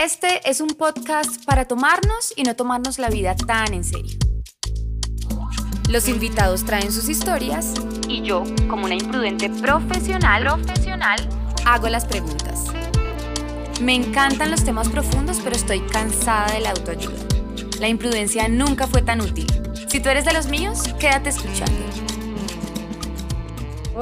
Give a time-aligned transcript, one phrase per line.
[0.00, 4.16] Este es un podcast para tomarnos y no tomarnos la vida tan en serio.
[5.90, 7.74] Los invitados traen sus historias
[8.08, 11.18] y yo, como una imprudente profesional, profesional,
[11.66, 12.68] hago las preguntas.
[13.82, 17.18] Me encantan los temas profundos, pero estoy cansada de la autoayuda.
[17.78, 19.48] La imprudencia nunca fue tan útil.
[19.86, 21.76] Si tú eres de los míos, quédate escuchando.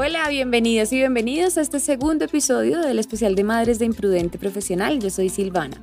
[0.00, 5.00] Hola, bienvenidos y bienvenidos a este segundo episodio del especial de Madres de Imprudente Profesional.
[5.00, 5.77] Yo soy Silvana.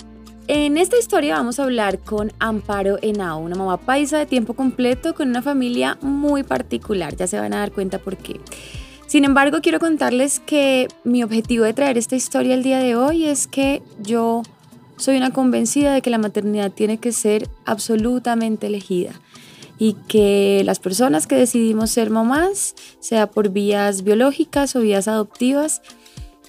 [0.47, 5.15] En esta historia vamos a hablar con Amparo Henao, una mamá paisa de tiempo completo
[5.15, 7.13] con una familia muy particular.
[7.17, 8.39] Ya se van a dar cuenta por qué.
[9.05, 13.25] Sin embargo, quiero contarles que mi objetivo de traer esta historia el día de hoy
[13.25, 14.43] es que yo
[14.95, 19.11] soy una convencida de que la maternidad tiene que ser absolutamente elegida
[19.77, 25.81] y que las personas que decidimos ser mamás, sea por vías biológicas o vías adoptivas,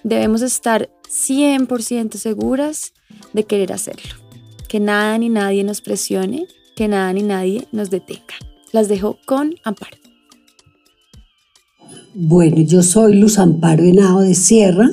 [0.04, 2.92] debemos estar 100% seguras
[3.32, 4.14] de querer hacerlo.
[4.68, 6.46] Que nada ni nadie nos presione,
[6.77, 8.34] que nada ni nadie nos detenga.
[8.72, 9.96] Las dejo con Amparo.
[12.14, 14.88] Bueno, yo soy Luz Amparo Henao de Sierra,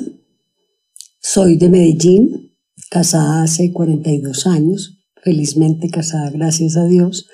[1.20, 2.54] soy de Medellín,
[2.90, 7.26] casada hace 42 años, felizmente casada, gracias a Dios,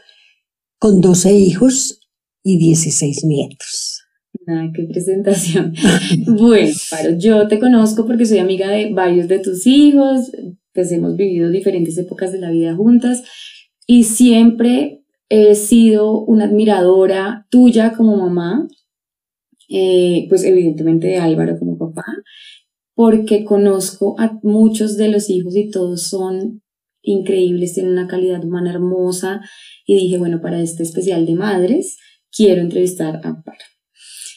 [0.81, 2.01] con 12 hijos
[2.43, 4.03] y 16 nietos.
[4.47, 5.75] Ay, qué presentación.
[6.27, 10.33] bueno, Amparo, yo te conozco porque soy amiga de varios de tus hijos,
[10.73, 13.23] pues hemos vivido diferentes épocas de la vida juntas
[13.87, 18.67] y siempre he sido una admiradora tuya como mamá,
[19.69, 22.07] eh, pues evidentemente de Álvaro como papá,
[22.95, 26.63] porque conozco a muchos de los hijos y todos son
[27.03, 29.43] increíbles, tienen una calidad humana hermosa
[29.91, 31.99] y dije, bueno, para este especial de madres,
[32.31, 33.59] quiero entrevistar a Amparo.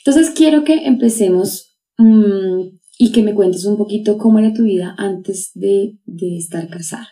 [0.04, 4.96] Entonces quiero que empecemos mmm, y que me cuentes un poquito cómo era tu vida
[4.98, 7.08] antes de, de estar casada.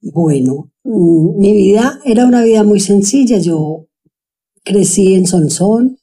[0.00, 3.38] Bueno, mm, mi vida era una vida muy sencilla.
[3.38, 3.88] Yo
[4.62, 5.98] crecí en Sonsón,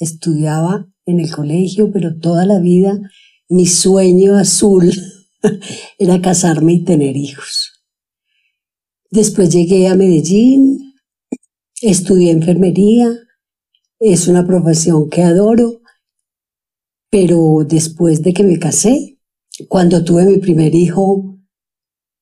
[0.00, 2.98] estudiaba en el colegio, pero toda la vida
[3.50, 4.90] mi sueño azul
[5.98, 7.73] era casarme y tener hijos.
[9.14, 10.92] Después llegué a Medellín,
[11.80, 13.08] estudié enfermería,
[14.00, 15.80] es una profesión que adoro
[17.14, 19.20] pero después de que me casé,
[19.68, 21.38] cuando tuve mi primer hijo,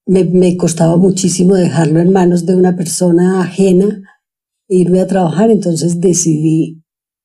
[0.04, 4.02] me, costaba muchísimo dejarlo en manos de una persona ajena,
[4.69, 6.84] irme a trabajar, entonces decidí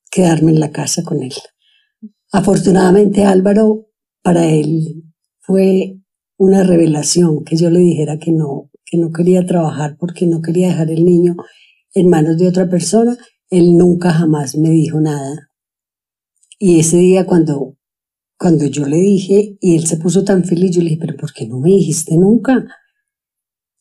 [0.09, 1.33] quedarme en la casa con él.
[2.31, 3.89] Afortunadamente Álvaro,
[4.23, 5.03] para él
[5.41, 5.99] fue
[6.37, 10.69] una revelación que yo le dijera que no, que no quería trabajar porque no quería
[10.69, 11.35] dejar el niño
[11.93, 13.17] en manos de otra persona.
[13.49, 15.49] Él nunca jamás me dijo nada.
[16.57, 17.77] Y ese día cuando,
[18.37, 21.33] cuando yo le dije, y él se puso tan feliz, yo le dije, pero ¿por
[21.33, 22.65] qué no me dijiste nunca?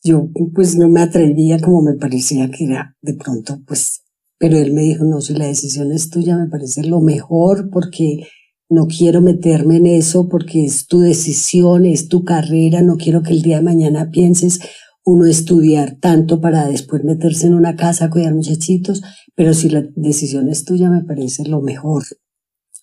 [0.03, 4.03] Yo pues no me atrevía como me parecía que era de pronto, pues,
[4.37, 8.27] pero él me dijo, no, si la decisión es tuya, me parece lo mejor porque
[8.69, 13.31] no quiero meterme en eso porque es tu decisión, es tu carrera, no quiero que
[13.31, 14.59] el día de mañana pienses
[15.07, 19.01] uno estudiar tanto para después meterse en una casa a cuidar muchachitos,
[19.35, 22.03] pero si la decisión es tuya, me parece lo mejor.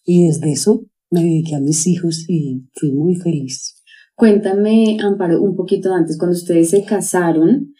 [0.07, 3.75] Y desde eso me dediqué a mis hijos y fui muy feliz.
[4.15, 7.75] Cuéntame, Amparo, un poquito antes, cuando ustedes se casaron,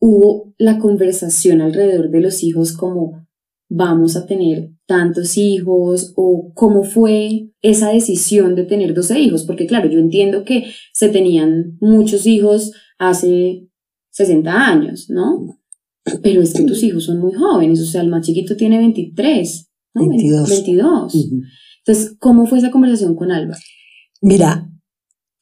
[0.00, 3.26] hubo la conversación alrededor de los hijos como
[3.70, 9.66] vamos a tener tantos hijos o cómo fue esa decisión de tener 12 hijos, porque
[9.66, 13.68] claro, yo entiendo que se tenían muchos hijos hace
[14.10, 15.58] 60 años, ¿no?
[16.22, 19.68] Pero es que tus hijos son muy jóvenes, o sea, el más chiquito tiene 23.
[19.94, 20.48] 22.
[20.48, 21.28] 22.
[21.84, 23.60] Entonces, ¿cómo fue esa conversación con Álvaro?
[24.20, 24.70] Mira,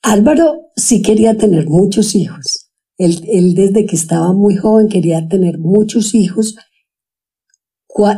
[0.03, 2.71] Álvaro sí quería tener muchos hijos.
[2.99, 6.57] Él, él desde que estaba muy joven quería tener muchos hijos.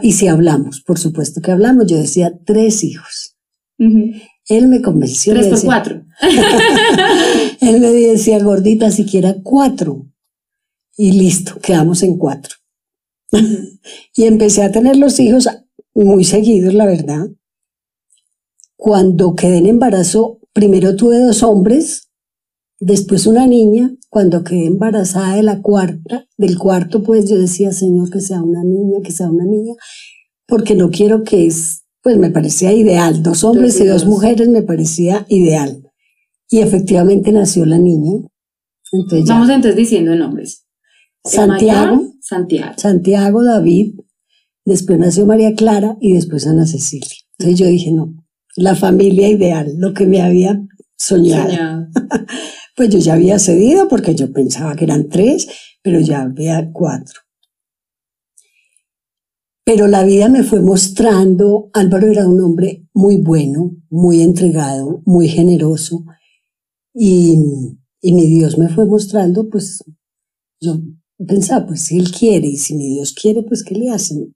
[0.02, 3.36] Y si hablamos, por supuesto que hablamos, yo decía tres hijos.
[3.78, 5.34] Él me convenció.
[5.34, 6.04] Tres por cuatro.
[7.66, 10.06] él me decía, gordita, siquiera cuatro.
[10.96, 12.54] Y listo, quedamos en cuatro.
[14.16, 15.48] y empecé a tener los hijos
[15.94, 17.28] muy seguidos, la verdad.
[18.76, 22.10] Cuando quedé en embarazo, primero tuve dos hombres,
[22.78, 23.92] después una niña.
[24.08, 28.64] Cuando quedé embarazada de la cuarta, del cuarto, pues yo decía, Señor, que sea una
[28.64, 29.74] niña, que sea una niña,
[30.46, 33.22] porque no quiero que es, pues me parecía ideal.
[33.22, 35.85] Dos hombres y dos mujeres me parecía ideal.
[36.48, 38.26] Y efectivamente nació la niña.
[38.92, 40.66] Entonces Vamos entonces diciendo nombres.
[41.24, 42.74] Santiago, Santiago.
[42.76, 43.94] Santiago, David,
[44.64, 47.16] después nació María Clara y después Ana Cecilia.
[47.38, 48.14] Entonces yo dije, no,
[48.56, 50.60] la familia ideal, lo que me había
[50.96, 51.88] soñado.
[52.76, 55.48] Pues yo ya había cedido porque yo pensaba que eran tres,
[55.82, 57.20] pero ya había cuatro.
[59.64, 65.26] Pero la vida me fue mostrando, Álvaro era un hombre muy bueno, muy entregado, muy
[65.26, 66.04] generoso,
[66.98, 67.36] y,
[68.00, 69.84] y mi Dios me fue mostrando, pues
[70.60, 70.80] yo
[71.26, 74.34] pensaba, pues si Él quiere, y si mi Dios quiere, pues ¿qué le hacen?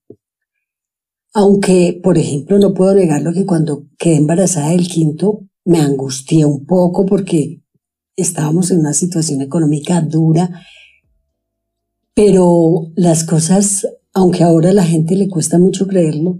[1.32, 6.66] Aunque, por ejemplo, no puedo negarlo que cuando quedé embarazada del quinto, me angustié un
[6.66, 7.62] poco porque
[8.14, 10.62] estábamos en una situación económica dura,
[12.14, 16.38] pero las cosas, aunque ahora a la gente le cuesta mucho creerlo,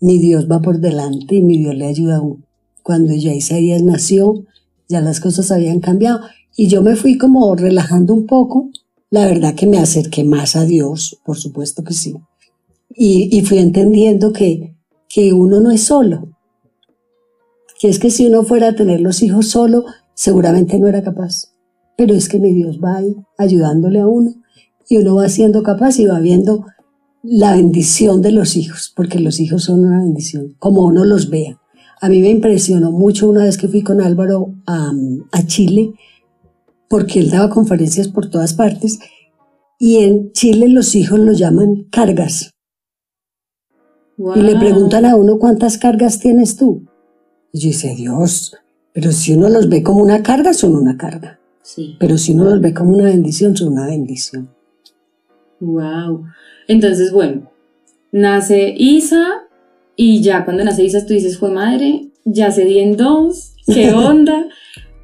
[0.00, 2.46] mi Dios va por delante y mi Dios le ayuda aún.
[2.82, 4.46] Cuando ya Isaías nació,
[4.88, 6.20] ya las cosas habían cambiado
[6.56, 8.70] y yo me fui como relajando un poco.
[9.10, 12.14] La verdad que me acerqué más a Dios, por supuesto que sí.
[12.96, 14.76] Y, fui entendiendo que,
[15.08, 16.28] que uno no es solo,
[17.80, 19.84] que es que si uno fuera a tener los hijos solo,
[20.14, 21.52] seguramente no era capaz.
[21.96, 24.34] Pero es que mi Dios va ahí ayudándole a uno
[24.88, 26.66] y uno va siendo capaz y va viendo
[27.22, 31.58] la bendición de los hijos, porque los hijos son una bendición, como uno los vea.
[32.04, 34.92] A mí me impresionó mucho una vez que fui con Álvaro a,
[35.32, 35.94] a Chile,
[36.86, 38.98] porque él daba conferencias por todas partes,
[39.78, 42.50] y en Chile los hijos lo llaman cargas.
[44.18, 46.84] Y le preguntan a uno cuántas cargas tienes tú.
[47.54, 48.54] Y yo dice, Dios,
[48.92, 51.40] pero si uno los ve como una carga, son una carga.
[51.62, 51.96] Sí.
[51.98, 54.50] Pero si uno los ve como una bendición, son una bendición.
[55.58, 56.26] Wow.
[56.68, 57.50] Entonces, bueno,
[58.12, 59.43] nace Isa
[59.96, 63.92] y ya cuando nace Isa tú dices, fue madre, ya se di en dos, ¿qué
[63.94, 64.46] onda?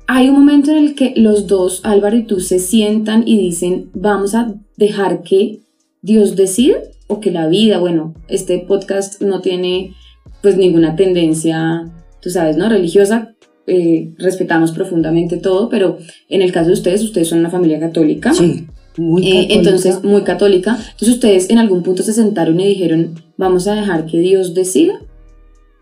[0.07, 3.91] Hay un momento en el que los dos, Álvaro y tú, se sientan y dicen,
[3.95, 5.61] vamos a dejar que
[6.03, 9.95] Dios decida o que la vida, bueno, este podcast no tiene
[10.43, 11.91] pues ninguna tendencia,
[12.21, 12.69] tú sabes, ¿no?
[12.69, 13.35] Religiosa,
[13.67, 15.99] eh, respetamos profundamente todo, pero
[16.29, 18.33] en el caso de ustedes, ustedes son una familia católica.
[18.33, 18.67] Sí,
[18.97, 20.73] muy eh, entonces, muy católica.
[20.73, 25.01] Entonces, ustedes en algún punto se sentaron y dijeron, vamos a dejar que Dios decida.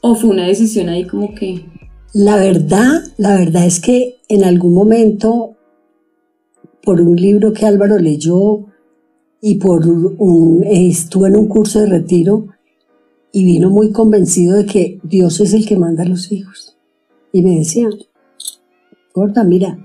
[0.00, 1.64] ¿O fue una decisión ahí como que...
[2.14, 5.56] La verdad, la verdad es que en algún momento,
[6.82, 8.68] por un libro que Álvaro leyó,
[9.40, 12.48] y por un, estuve en un curso de retiro
[13.32, 16.76] y vino muy convencido de que Dios es el que manda a los hijos.
[17.32, 17.88] Y me decía,
[19.12, 19.78] corta, mira.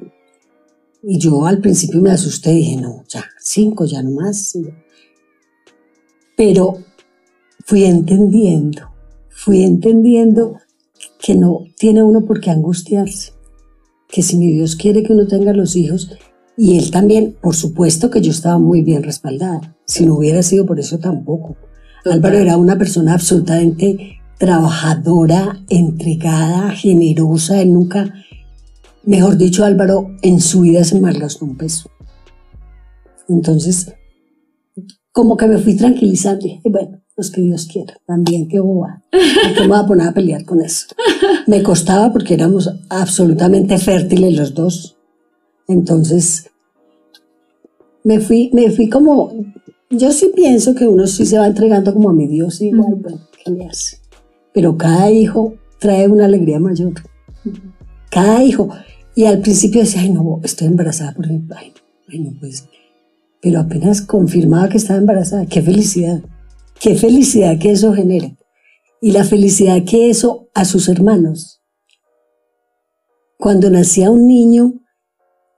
[1.04, 4.58] Y yo al principio me asusté y dije, no, ya, cinco, ya no más.
[6.38, 6.78] Pero
[7.66, 8.90] fui entendiendo,
[9.30, 10.58] fui entendiendo
[11.20, 13.34] que no tiene uno por qué angustiarse.
[14.08, 16.10] Que si mi Dios quiere que uno tenga los hijos,
[16.56, 19.76] y él también, por supuesto que yo estaba muy bien respaldada.
[19.86, 21.58] Si no hubiera sido por eso tampoco.
[22.06, 27.62] Álvaro era una persona absolutamente trabajadora, entregada, generosa.
[27.62, 28.14] Él nunca,
[29.04, 31.90] mejor dicho, Álvaro en su vida se malgastó un peso.
[33.30, 33.94] Entonces,
[35.12, 36.46] como que me fui tranquilizando.
[36.46, 37.96] Y bueno, pues que Dios quiera.
[38.06, 39.04] También, qué boba.
[39.12, 40.88] ¿Por me voy a poner a pelear con eso?
[41.48, 44.98] Me costaba porque éramos absolutamente fértiles los dos.
[45.68, 46.50] Entonces,
[48.04, 49.32] me fui, me fui como,
[49.90, 53.20] yo sí pienso que uno sí se va entregando como a mi Dios, igual, bueno,
[53.44, 53.98] ¿qué le hace?
[54.54, 56.94] Pero cada hijo trae una alegría mayor.
[58.10, 58.70] Cada hijo.
[59.16, 61.74] Y al principio decía, ay, no, estoy embarazada, por ejemplo, ay,
[62.10, 62.68] ay, no, pues.
[63.42, 66.24] Pero apenas confirmaba que estaba embarazada, qué felicidad,
[66.80, 68.36] qué felicidad que eso genera.
[69.02, 71.62] Y la felicidad que eso a sus hermanos.
[73.38, 74.74] Cuando nacía un niño,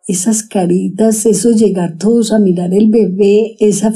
[0.08, 3.94] esas caritas, eso llegar todos a mirar el bebé, esa,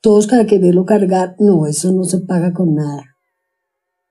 [0.00, 3.16] todos cada que verlo cargar, no, eso no se paga con nada.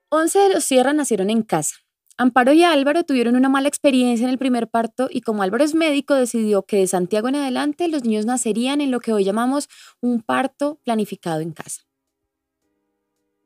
[0.10, 1.75] Once de los Sierra nacieron en casa.
[2.19, 5.75] Amparo y Álvaro tuvieron una mala experiencia en el primer parto y como Álvaro es
[5.75, 9.69] médico decidió que de Santiago en adelante los niños nacerían en lo que hoy llamamos
[10.01, 11.83] un parto planificado en casa.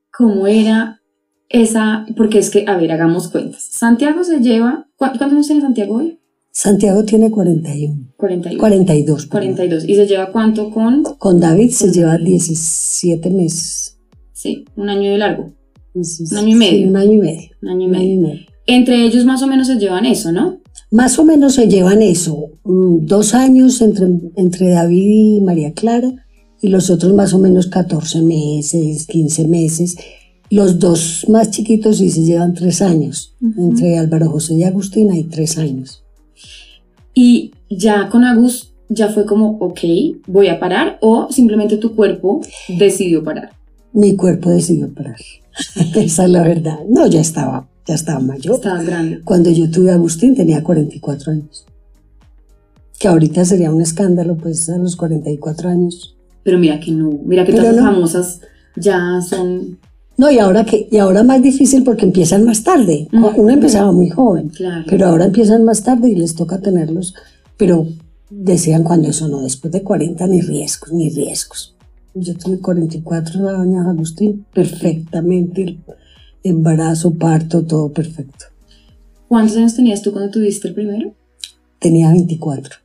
[0.10, 1.02] ¿Cómo era
[1.50, 2.06] esa?
[2.16, 3.62] Porque es que, a ver, hagamos cuentas.
[3.62, 4.88] Santiago se lleva...
[4.96, 6.20] ¿Cuántos años tiene Santiago hoy?
[6.52, 8.14] Santiago tiene 41.
[8.16, 8.60] 41.
[8.60, 9.26] 42.
[9.26, 9.84] 42.
[9.86, 11.04] ¿Y se lleva cuánto con?
[11.04, 14.00] Con David se lleva 17 meses.
[14.32, 15.52] Sí, un año de largo.
[15.94, 16.72] un año y medio.
[16.72, 17.50] Sí, un año y medio.
[17.62, 18.51] Un año y medio.
[18.68, 20.60] Entre ellos más o menos se llevan eso, ¿no?
[20.92, 22.52] Más o menos se llevan eso.
[22.64, 26.12] Mm, dos años entre, entre David y María Clara
[26.62, 29.98] y los otros más o menos 14 meses, 15 meses.
[30.50, 33.36] Los dos más chiquitos sí se llevan tres años.
[33.58, 36.04] Entre Álvaro José y Agustina hay tres años.
[37.14, 39.80] Y ya con Agus ya fue como, ok,
[40.28, 43.52] voy a parar o simplemente tu cuerpo decidió parar.
[43.94, 45.16] Mi cuerpo decidió parar.
[45.96, 46.80] Esa es la verdad.
[46.88, 48.56] No, ya estaba, ya estaba mayor.
[48.56, 49.22] Estaba grande.
[49.24, 51.66] Cuando yo tuve a Agustín tenía 44 años.
[53.00, 56.16] que ahorita sería un escándalo, pues a los 44 años.
[56.44, 58.42] Pero mira que no, mira que todas las famosas
[58.76, 59.80] ya son...
[60.18, 63.08] No, y ahora que y ahora más difícil porque empiezan más tarde.
[63.12, 64.86] Uno empezaba muy joven, claro.
[64.88, 67.16] pero ahora empiezan más tarde y les toca tenerlos.
[67.58, 67.88] Pero
[68.30, 71.76] decían cuando eso no, después de 40 ni riesgos, ni riesgos.
[72.14, 75.78] Yo tengo 44 años, Agustín, perfectamente.
[76.44, 78.46] Embarazo, parto, todo perfecto.
[79.28, 81.14] ¿Cuántos años tenías tú cuando tuviste el primero?
[81.80, 82.76] Tenía 24.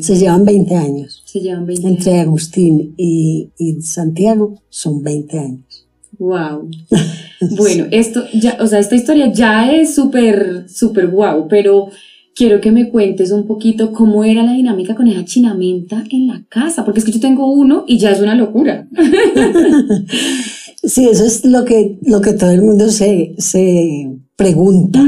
[0.00, 1.22] Se llevan 20 años.
[1.24, 3.50] Se llevan 20 Entre Agustín y,
[3.80, 5.86] Santiago son 20 años.
[6.18, 6.68] Wow.
[7.56, 11.88] bueno, esto ya, o sea, esta historia ya es súper, súper wow, pero
[12.34, 16.42] quiero que me cuentes un poquito cómo era la dinámica con esa chinamenta en la
[16.48, 18.88] casa, porque es que yo tengo uno y ya es una locura.
[20.82, 25.00] sí, eso es lo que, lo que todo el mundo se, se pregunta,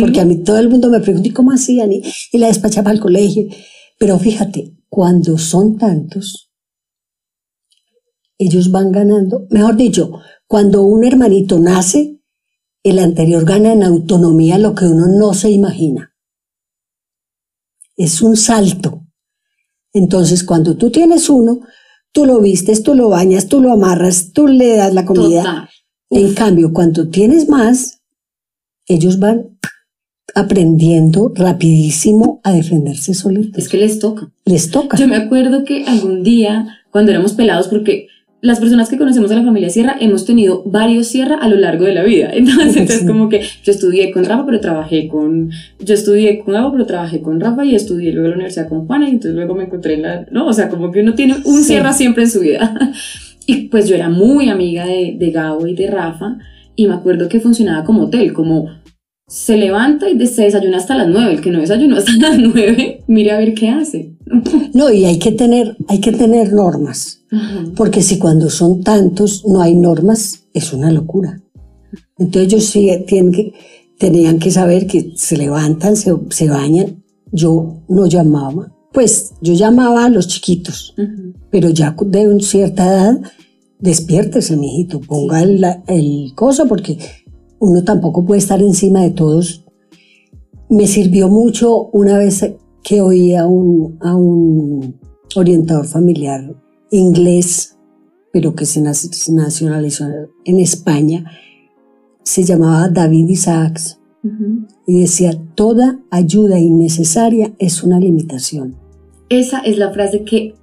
[0.00, 1.92] porque a mí todo el mundo me pregunta, ¿y cómo hacían?
[1.92, 3.46] Y, y la despachaba al colegio.
[3.98, 6.50] Pero fíjate, cuando son tantos,
[8.38, 10.10] ellos van ganando, mejor dicho,
[10.46, 12.20] cuando un hermanito nace,
[12.82, 16.14] el anterior gana en autonomía lo que uno no se imagina.
[17.96, 19.06] Es un salto.
[19.92, 21.60] Entonces, cuando tú tienes uno,
[22.12, 25.68] tú lo vistes, tú lo bañas, tú lo amarras, tú le das la comida.
[26.10, 28.02] En cambio, cuando tienes más,
[28.86, 29.58] ellos van
[30.34, 33.62] aprendiendo rapidísimo a defenderse solitos.
[33.62, 34.30] Es que les toca.
[34.44, 34.96] Les toca.
[34.96, 38.08] Yo me acuerdo que algún día, cuando éramos pelados, porque
[38.42, 41.84] las personas que conocemos a la familia Sierra hemos tenido varios Sierra a lo largo
[41.84, 42.30] de la vida.
[42.34, 45.50] Entonces, es como que yo estudié con Rafa, pero trabajé con.
[45.78, 48.86] Yo estudié con Agua, pero trabajé con Rafa y estudié luego en la universidad con
[48.86, 50.26] Juana y entonces luego me encontré en la.
[50.32, 50.46] ¿No?
[50.48, 52.74] O sea, como que uno tiene un Sierra siempre en su vida.
[53.44, 56.38] Y pues yo era muy amiga de, de Gabo y de Rafa
[56.76, 58.70] y me acuerdo que funcionaba como hotel, como
[59.26, 61.32] se levanta y se desayuna hasta las nueve.
[61.32, 64.14] El que no desayunó hasta las nueve, mire a ver qué hace.
[64.74, 67.20] No, y hay que tener, hay que tener normas.
[67.76, 71.40] Porque si cuando son tantos no hay normas, es una locura.
[72.18, 73.52] Entonces ellos sí tienen que,
[73.98, 77.02] tenían que saber que se levantan, se, se bañan.
[77.30, 78.74] Yo no llamaba.
[78.92, 80.94] Pues yo llamaba a los chiquitos,
[81.50, 83.20] pero ya de una cierta edad,
[83.78, 86.98] despiértese, mijito, ponga el, el coso, porque
[87.58, 89.64] uno tampoco puede estar encima de todos.
[90.68, 92.44] Me sirvió mucho una vez
[92.82, 94.98] que oí a un, a un
[95.34, 96.54] orientador familiar
[96.90, 97.78] inglés,
[98.32, 100.06] pero que se nacionalizó
[100.44, 101.24] en España,
[102.22, 103.98] se llamaba David Isaacs,
[104.86, 108.76] y decía, toda ayuda innecesaria es una limitación.
[109.28, 110.54] Esa es la frase que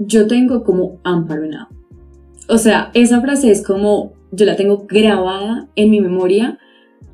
[0.00, 1.42] yo tengo como amparo
[2.48, 6.58] O sea, esa frase es como yo la tengo grabada en mi memoria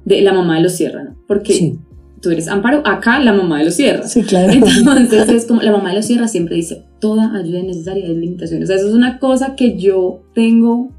[0.07, 1.17] de la mamá de los Sierra, ¿no?
[1.27, 1.77] Porque
[2.21, 4.07] tú eres Amparo, acá la mamá de los Sierra.
[4.07, 4.53] Sí, claro.
[4.97, 8.63] Entonces es como la mamá de los Sierra siempre dice, toda ayuda necesaria es limitación.
[8.63, 10.91] O sea, eso es una cosa que yo tengo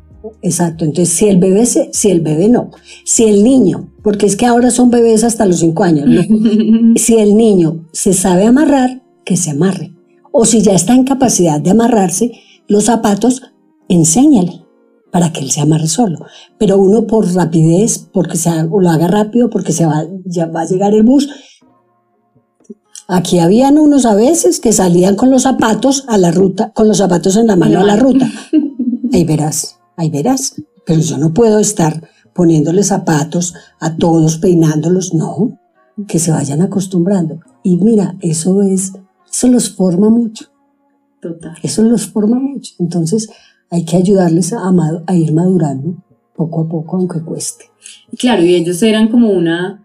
[0.44, 2.70] Exacto, entonces si el bebé, se, si el bebé no,
[3.06, 6.22] si el niño, porque es que ahora son bebés hasta los cinco años, ¿no?
[6.96, 9.94] si el niño se sabe amarrar, que se amarre.
[10.32, 12.34] O si ya está en capacidad de amarrarse,
[12.68, 13.42] los zapatos,
[13.90, 14.62] enséñale
[15.12, 16.26] para que él se amarre solo.
[16.58, 20.66] Pero uno por rapidez, porque se, lo haga rápido, porque se va, ya va a
[20.66, 21.30] llegar el bus.
[23.08, 26.98] Aquí habían unos a veces que salían con los zapatos a la ruta, con los
[26.98, 28.30] zapatos en la mano a la ruta.
[29.14, 30.56] Ahí verás, ahí verás.
[30.86, 35.60] Pero yo no puedo estar poniéndole zapatos a todos, peinándolos, no,
[36.08, 37.42] que se vayan acostumbrando.
[37.64, 38.94] Y mira, eso es,
[39.32, 40.46] eso los forma mucho.
[41.22, 41.56] Total.
[41.62, 42.74] Eso los forma mucho.
[42.80, 43.30] Entonces,
[43.72, 44.60] hay que ayudarles a,
[45.08, 45.96] a ir madurando
[46.36, 47.66] poco a poco, aunque cueste.
[48.18, 49.84] Claro, y ellos eran como una,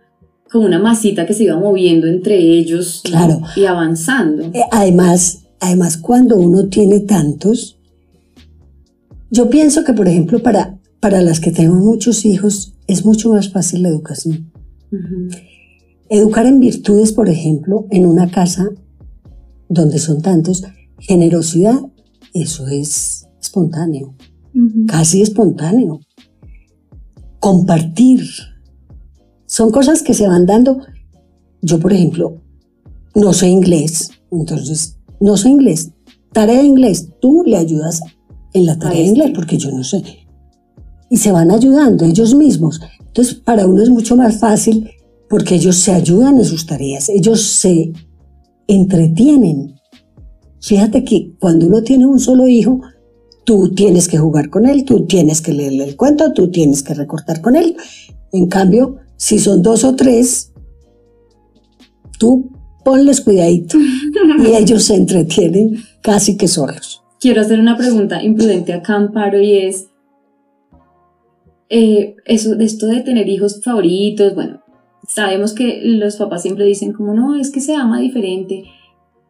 [0.51, 3.41] como una masita que se iba moviendo entre ellos claro.
[3.55, 4.45] y avanzando.
[4.53, 7.79] Eh, además, además, cuando uno tiene tantos,
[9.31, 13.53] yo pienso que, por ejemplo, para, para las que tengo muchos hijos, es mucho más
[13.53, 14.53] fácil la educación.
[16.09, 18.69] Educar en virtudes, por ejemplo, en una casa
[19.69, 20.65] donde son tantos,
[20.99, 21.81] generosidad,
[22.33, 23.16] eso es
[23.47, 24.15] espontáneo,
[24.87, 26.01] casi espontáneo.
[27.41, 28.23] Compartir.
[29.47, 30.81] Son cosas que se van dando.
[31.63, 32.43] Yo, por ejemplo,
[33.15, 35.93] no sé inglés, entonces, no sé inglés.
[36.33, 38.01] Tarea de inglés, tú le ayudas
[38.53, 40.03] en la tarea de inglés, porque yo no sé.
[41.09, 42.81] Y se van ayudando ellos mismos.
[43.01, 44.91] Entonces, para uno es mucho más fácil
[45.29, 47.93] porque ellos se ayudan en sus tareas, ellos se
[48.69, 49.75] entretienen.
[50.61, 52.81] Fíjate que cuando uno tiene un solo hijo,
[53.47, 56.93] tú tienes que jugar con él, tú tienes que leerle el cuento, tú tienes que
[56.93, 57.77] recortar con él.
[58.33, 60.53] En cambio, si son dos o tres,
[62.19, 62.51] tú
[62.85, 63.79] ponles cuidadito.
[64.39, 67.03] y ellos se entretienen casi que solos.
[67.21, 69.87] Quiero hacer una pregunta imprudente a Camparo y es,
[71.71, 74.61] eh, eso, esto de tener hijos favoritos, bueno,
[75.09, 78.65] sabemos que los papás siempre dicen como, no, es que se ama diferente,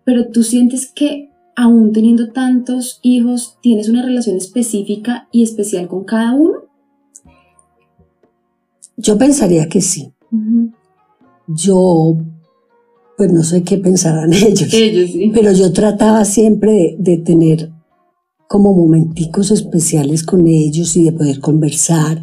[0.05, 6.05] pero tú sientes que aún teniendo tantos hijos, tienes una relación específica y especial con
[6.05, 6.67] cada uno?
[8.97, 10.13] Yo pensaría que sí.
[11.49, 12.19] Yo,
[13.17, 14.73] pues no sé qué pensarán ellos.
[14.73, 15.31] Ellos, sí.
[15.35, 17.73] Pero yo trataba siempre de, tener
[18.49, 22.21] como momenticos especiales con ellos y de poder conversar.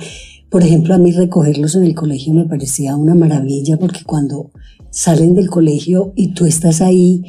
[0.49, 4.51] Por ejemplo, a mí recogerlos en el colegio me parecía una maravilla porque cuando
[4.91, 7.23] salen del colegio y tú estás ahí,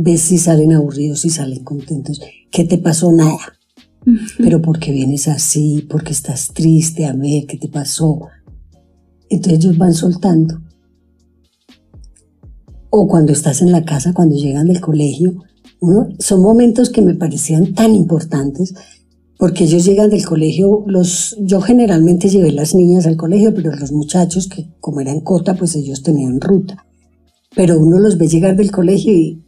[0.00, 2.20] ves si salen aburridos, si salen contentos.
[2.52, 3.10] ¿Qué te pasó?
[3.10, 3.58] Nada.
[4.38, 8.20] Pero porque vienes así, porque estás triste, a ver qué te pasó.
[9.28, 10.62] Entonces ellos van soltando.
[12.90, 15.44] O cuando estás en la casa, cuando llegan del colegio,
[16.20, 18.74] son momentos que me parecían tan importantes
[19.36, 23.92] porque ellos llegan del colegio, los, yo generalmente llevé las niñas al colegio, pero los
[23.92, 26.84] muchachos que como eran cota, pues ellos tenían ruta.
[27.54, 29.44] Pero uno los ve llegar del colegio y,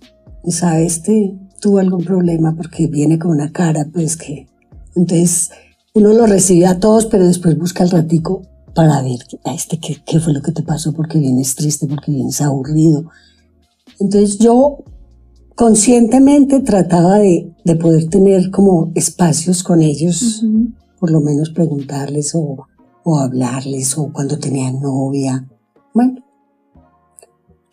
[0.49, 4.49] sabe, este tuvo algún problema porque viene con una cara, pues que...
[4.97, 5.50] Entonces
[5.94, 8.42] uno lo recibe a todos, pero después busca el ratico
[8.75, 12.12] para ver a este qué, qué fue lo que te pasó, porque vienes triste, porque
[12.12, 13.04] vienes aburrido.
[13.99, 14.85] Entonces yo
[15.54, 20.44] conscientemente trataba de, de poder tener como espacios con ellos,
[20.99, 22.66] por lo menos preguntarles o,
[23.04, 25.47] o hablarles o cuando tenían novia.
[25.94, 26.30] Bueno.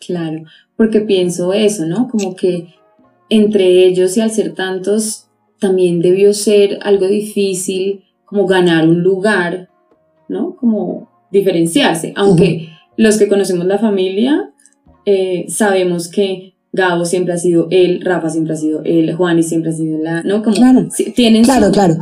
[0.04, 0.44] Claro,
[0.76, 2.08] porque pienso eso, ¿no?
[2.08, 2.74] Como que
[3.28, 5.28] entre ellos y al ser tantos,
[5.58, 9.68] también debió ser algo difícil como ganar un lugar
[10.28, 10.56] ¿no?
[10.56, 14.52] Como diferenciarse, aunque los que conocemos la familia
[15.04, 19.42] eh, sabemos que Gabo siempre ha sido él, Rafa siempre ha sido él, Juan y
[19.42, 20.42] siempre ha sido la, ¿no?
[20.42, 21.96] Como claro, tienen claro, claro.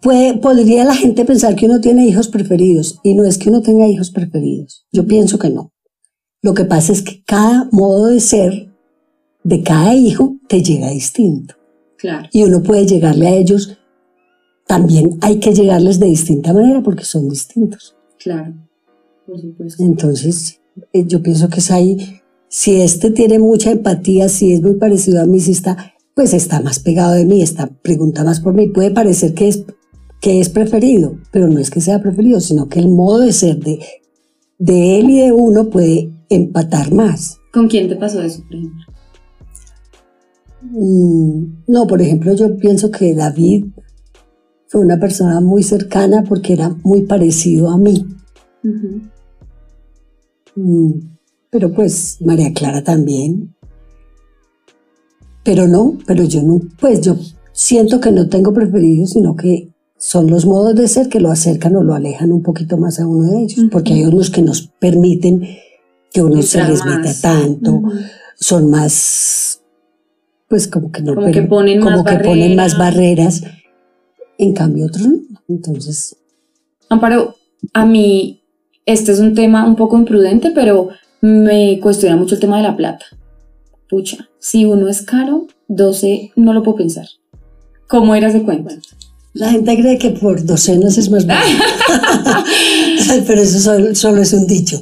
[0.00, 3.62] Puede, podría la gente pensar que uno tiene hijos preferidos y no es que uno
[3.62, 4.86] tenga hijos preferidos.
[4.92, 5.72] Yo pienso que no.
[6.42, 8.72] Lo que pasa es que cada modo de ser
[9.44, 11.54] de cada hijo te llega distinto.
[11.96, 12.28] Claro.
[12.32, 13.78] Y uno puede llegarle a ellos
[14.68, 17.96] también hay que llegarles de distinta manera porque son distintos.
[18.22, 18.54] Claro,
[19.26, 19.82] por supuesto.
[19.82, 20.60] Entonces,
[20.92, 25.22] eh, yo pienso que es ahí, si este tiene mucha empatía, si es muy parecido
[25.22, 28.68] a mí, si está, pues está más pegado de mí, está, pregunta más por mí,
[28.68, 29.64] puede parecer que es,
[30.20, 33.58] que es preferido, pero no es que sea preferido, sino que el modo de ser
[33.60, 33.80] de,
[34.58, 37.38] de él y de uno puede empatar más.
[37.52, 38.84] ¿Con quién te pasó eso, por ejemplo?
[40.62, 43.66] Mm, no, por ejemplo, yo pienso que David
[44.66, 48.06] fue una persona muy cercana porque era muy parecido a mí.
[50.54, 50.92] Mm,
[51.50, 53.54] pero pues María Clara también.
[55.44, 57.16] Pero no, pero yo no, pues yo
[57.52, 61.74] siento que no tengo preferidos, sino que son los modos de ser que lo acercan
[61.76, 64.68] o lo alejan un poquito más a uno de ellos, porque hay unos que nos
[64.78, 65.42] permiten
[66.12, 67.82] que uno se les meta tanto,
[68.36, 69.60] son más,
[70.48, 73.42] pues como que no, como que ponen, como más, que ponen más barreras
[74.38, 75.18] en cambio otros no.
[75.48, 76.16] Entonces...
[76.88, 77.36] Amparo,
[77.74, 78.42] a mí
[78.86, 80.88] este es un tema un poco imprudente, pero
[81.20, 83.04] me cuestiona mucho el tema de la plata.
[83.88, 87.06] Pucha, si uno es caro, 12 no lo puedo pensar.
[87.86, 88.74] ¿Cómo eras de cuenta?
[89.34, 91.48] La gente cree que por docenas es más barato.
[93.26, 93.58] pero eso
[93.94, 94.80] solo, es un dicho.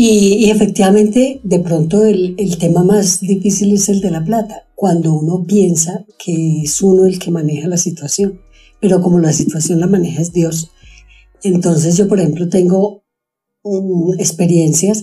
[0.00, 5.44] Y, efectivamente, de pronto el, tema más difícil es el de la plata cuando uno
[5.44, 8.40] piensa que es uno el que maneja la situación,
[8.80, 10.70] pero como la situación la maneja es Dios.
[11.42, 13.02] Entonces yo, por ejemplo, tengo
[13.64, 15.02] um, experiencias.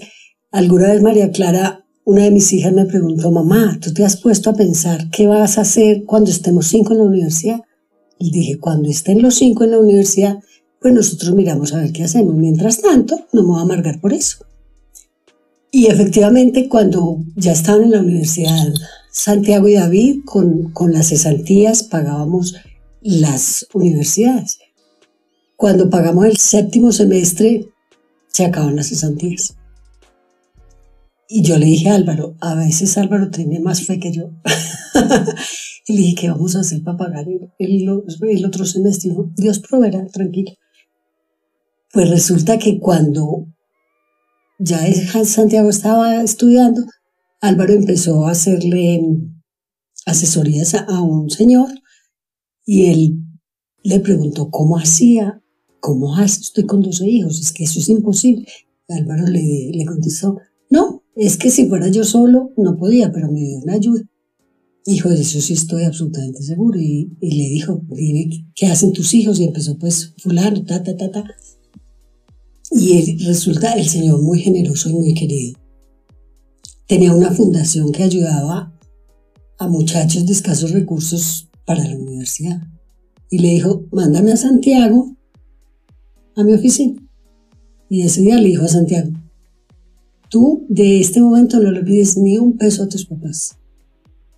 [0.49, 4.51] Alguna vez María Clara, una de mis hijas me preguntó, mamá, ¿tú te has puesto
[4.51, 7.59] a pensar qué vas a hacer cuando estemos cinco en la universidad?
[8.17, 10.39] Y dije, cuando estén los cinco en la universidad,
[10.79, 12.33] pues nosotros miramos a ver qué hacemos.
[12.33, 14.37] Mientras tanto, no me voy a amargar por eso.
[15.75, 18.73] Y efectivamente, cuando ya estaban en la universidad
[19.11, 22.55] Santiago y David, con, con las cesantías pagábamos
[23.01, 24.59] las universidades.
[25.57, 27.67] Cuando pagamos el séptimo semestre,
[28.29, 29.57] se acaban las cesantías.
[31.27, 34.29] Y yo le dije a Álvaro, a veces Álvaro tiene más fe que yo.
[35.87, 39.11] y le dije, ¿qué vamos a hacer para pagar el, el, otro semestre?
[39.35, 40.53] Dios proveerá, tranquilo.
[41.91, 43.47] Pues resulta que cuando
[44.59, 44.79] ya
[45.25, 46.85] Santiago estaba estudiando,
[47.41, 49.01] Álvaro empezó a hacerle
[50.05, 51.69] asesorías a, un señor
[52.65, 53.19] y él
[53.83, 55.41] le preguntó cómo hacía,
[55.79, 58.47] cómo hace, estoy con 12 hijos, es que eso es imposible.
[58.87, 60.39] Álvaro le, le contestó,
[60.69, 64.03] No, es que si fuera yo solo, no podía, pero me dio una ayuda.
[64.87, 66.79] Hijo, de eso sí estoy absolutamente seguro.
[66.79, 69.39] Y, le dijo, dime, ¿qué hacen tus hijos?
[69.39, 71.23] Y empezó, pues, fulano, ta, ta, ta, ta.
[72.71, 75.59] Y resulta el señor muy generoso y muy querido.
[76.87, 78.73] Tenía una fundación que ayudaba
[79.57, 82.61] a muchachos de escasos recursos para la universidad.
[83.29, 85.15] Y le dijo, mándame a Santiago,
[86.35, 87.01] a mi oficina.
[87.89, 89.11] Y ese día le dijo a Santiago,
[90.29, 93.57] tú de este momento no le pides ni un peso a tus papás.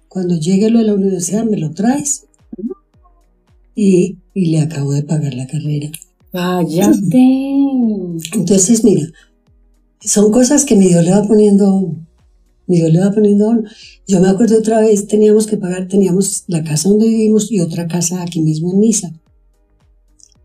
[0.08, 2.26] Cuando llegue lo de la universidad me lo traes.
[3.76, 5.92] Y, y le acabo de pagar la carrera.
[6.34, 7.18] Váyate.
[8.34, 9.08] Entonces, mira,
[10.02, 11.96] son cosas que mi Dios le va poniendo,
[12.68, 13.64] mi Dios le va poniendo.
[14.08, 17.88] Yo me acuerdo otra vez, teníamos que pagar, teníamos la casa donde vivimos y otra
[17.88, 19.14] casa aquí mismo en Misa,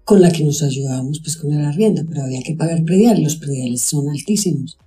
[0.05, 3.37] con la que nos ayudábamos pues con el arriendo, pero había que pagar predial, los
[3.37, 4.79] prediales son altísimos.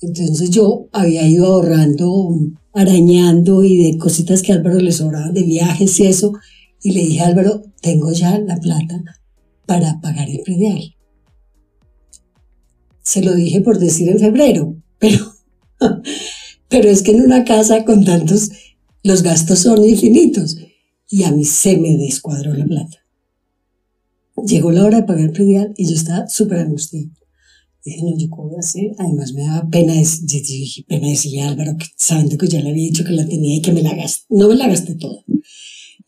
[0.00, 2.36] Entonces yo había ido ahorrando,
[2.72, 6.32] arañando y de cositas que a Álvaro le sobraban de viajes y eso,
[6.82, 9.21] y le dije a Álvaro, tengo ya la plata
[9.72, 10.94] para pagar el predial.
[13.02, 15.34] Se lo dije por decir en febrero, pero,
[16.68, 18.50] pero es que en una casa con tantos,
[19.02, 20.58] los gastos son infinitos.
[21.08, 22.98] Y a mí se me descuadró la plata.
[24.46, 27.06] Llegó la hora de pagar el predial y yo estaba súper angustiada.
[27.82, 28.92] Dije, no, ¿yo qué voy a hacer?
[28.98, 32.84] Además me daba pena, dije, pena decirle a Álvaro, que, sabiendo que ya le había
[32.84, 34.26] dicho que la tenía y que me la gasté.
[34.28, 35.24] No me la gasté toda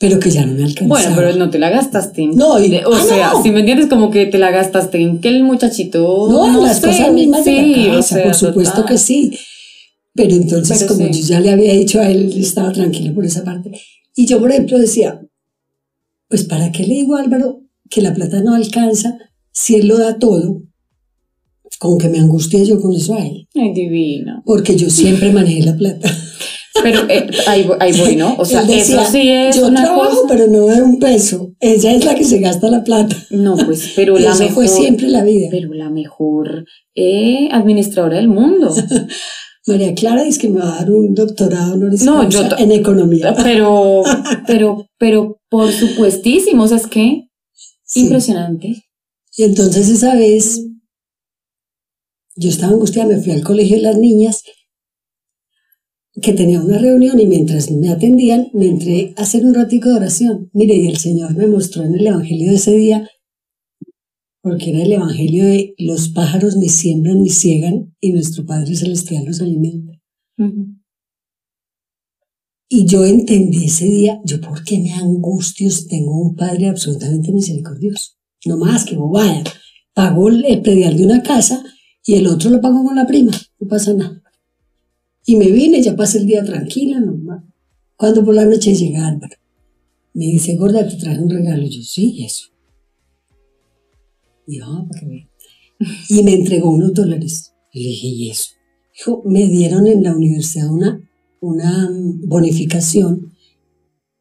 [0.08, 1.00] pero que ya no me alcanzaba.
[1.00, 2.26] Bueno, pero no te la gastaste.
[2.26, 5.28] No, y, o ah, sea, si me entiendes, como que te la gastaste en que
[5.28, 6.28] el muchachito.
[6.30, 9.38] No, en las cosas mismas de la casa, por supuesto que sí.
[10.12, 13.70] Pero entonces, como yo ya le había dicho a él, estaba tranquilo por esa parte.
[14.14, 15.22] Y yo, por ejemplo, decía,
[16.28, 19.16] pues, ¿para qué le digo a Álvaro que la plata no alcanza
[19.52, 20.62] si él lo da todo?
[21.78, 23.48] Con que me angustia yo con eso a él.
[23.54, 24.42] Ay, divino.
[24.44, 26.14] Porque yo siempre manejé la plata.
[26.84, 28.36] Pero eh, ahí, ahí, voy, ¿no?
[28.36, 31.54] O sea, eso sí es yo trabajo, pero no de un peso.
[31.58, 33.16] Ella es la que se gasta la plata.
[33.30, 34.54] No, pues, pero la mejor...
[34.54, 35.48] fue siempre la vida.
[35.50, 38.74] Pero la mejor eh, administradora del mundo.
[39.66, 43.34] María Clara dice que me va a dar un doctorado no, yo en economía.
[43.42, 44.02] Pero,
[44.46, 47.28] pero, pero, por supuestísimo, o sea, es que
[47.94, 48.84] impresionante.
[49.38, 50.60] Y entonces esa vez
[52.36, 54.42] yo estaba angustiada, me fui al colegio de las niñas
[56.20, 59.96] que tenía una reunión y mientras me atendían me entré a hacer un ratico de
[59.96, 60.50] oración.
[60.52, 63.08] Mire, y el Señor me mostró en el Evangelio de ese día,
[64.42, 69.24] porque era el Evangelio de los pájaros ni siembran ni ciegan y nuestro Padre Celestial
[69.24, 69.92] los alimenta.
[72.68, 77.32] Y yo entendí ese día, yo por qué me angustio si tengo un Padre absolutamente
[77.32, 78.12] misericordioso.
[78.46, 79.44] No más que bobada.
[79.94, 81.62] Pago el predial de una casa
[82.04, 83.32] y el otro lo pago con la prima.
[83.58, 84.23] No pasa nada.
[85.26, 87.42] Y me vine, ya pasé el día tranquila, normal.
[87.96, 89.36] Cuando por la noche llega Álvaro,
[90.12, 91.66] me dice, gorda, te traje un regalo.
[91.66, 92.48] Yo, sí, eso.
[94.46, 95.28] Y ah, para que
[96.08, 97.52] Y me entregó unos dólares.
[97.72, 98.50] Y le dije, ¿y eso?
[98.94, 101.00] Dijo, me dieron en la universidad una,
[101.40, 101.90] una
[102.26, 103.32] bonificación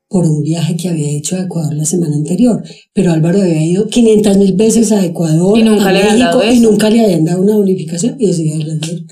[0.08, 2.64] por un viaje que había hecho a Ecuador la semana anterior.
[2.94, 6.60] Pero Álvaro había ido 500 mil veces a Ecuador, y nunca a le México, y
[6.60, 8.16] nunca le habían dado una bonificación.
[8.20, 9.08] Y ese día le dieron.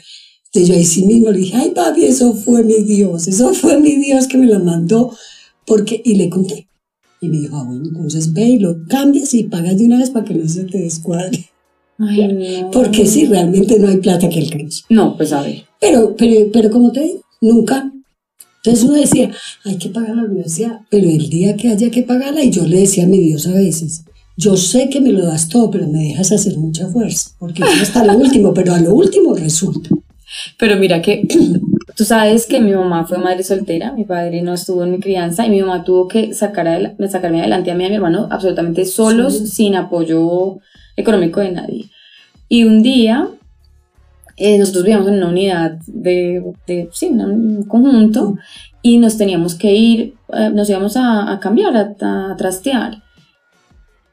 [0.53, 3.79] Entonces yo ahí sí mismo le dije, ay papi, eso fue mi Dios, eso fue
[3.79, 5.15] mi Dios que me lo mandó,
[5.65, 6.67] porque, y le conté.
[7.21, 10.09] Y me dijo, ah, bueno, entonces ve y lo cambias y pagas de una vez
[10.09, 11.45] para que no se te descuadre.
[11.99, 14.83] Ay, Porque si realmente no hay plata que alcance.
[14.89, 15.63] No, pues a ver.
[15.79, 17.91] Pero, pero, pero como te digo, nunca.
[18.57, 19.31] Entonces uno decía,
[19.63, 22.81] hay que pagar la universidad, pero el día que haya que pagarla, y yo le
[22.81, 24.03] decía a mi Dios a veces,
[24.35, 28.03] yo sé que me lo das todo, pero me dejas hacer mucha fuerza, porque hasta
[28.03, 29.89] lo último, pero a lo último resulta.
[30.57, 31.27] Pero mira que
[31.95, 35.45] tú sabes que mi mamá fue madre soltera, mi padre no estuvo en mi crianza
[35.45, 38.85] y mi mamá tuvo que sacar sacarme adelante a mí y a mi hermano absolutamente
[38.85, 40.59] solos, sin apoyo
[40.95, 41.89] económico de nadie.
[42.47, 43.29] Y un día
[44.37, 48.37] eh, nosotros vivíamos en una unidad de, de sí, un conjunto
[48.81, 53.03] y nos teníamos que ir, eh, nos íbamos a, cambiar, a, a trastear.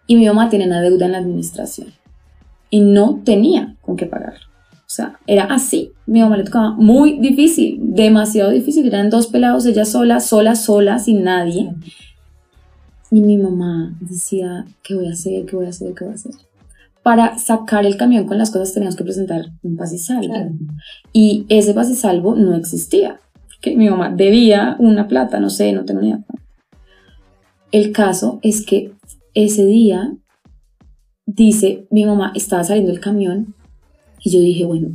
[0.07, 1.89] Y mi mamá tenía una deuda en la administración
[2.71, 4.48] y no tenía con qué pagar.
[4.89, 5.93] O sea, era así.
[6.07, 8.87] Mi mamá le tocaba muy difícil, demasiado difícil.
[8.87, 11.75] Eran dos pelados, ella sola, sola, sola, sin nadie.
[13.11, 15.45] Y mi mamá decía, ¿qué voy a hacer?
[15.45, 15.93] ¿Qué voy a hacer?
[15.93, 16.33] ¿Qué voy a hacer?
[17.03, 20.35] Para sacar el camión con las cosas teníamos que presentar un pase y salvo.
[21.13, 23.21] Y ese pase y salvo no existía.
[23.47, 26.25] Porque mi mamá debía una plata, no sé, no tengo ni idea.
[27.73, 28.93] El caso es que
[29.35, 30.17] ese día,
[31.27, 33.55] dice, mi mamá estaba saliendo el camión
[34.25, 34.91] y yo dije, bueno,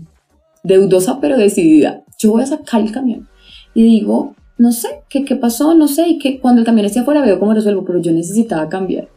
[0.63, 2.03] deudosa pero decidida.
[2.17, 3.27] Yo voy a sacar el camión.
[3.73, 5.73] Y digo, no sé, ¿qué, qué pasó?
[5.73, 6.07] No sé.
[6.07, 9.09] Y que cuando el camión esté afuera veo cómo resuelvo, pero yo necesitaba cambiar.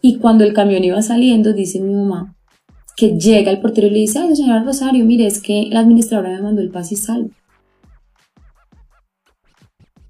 [0.00, 2.36] Y cuando el camión iba saliendo, dice mi mamá,
[2.96, 6.30] que llega el portero y le dice, ay, señora Rosario, mire, es que la administradora
[6.30, 7.30] me mandó el paz y salvo.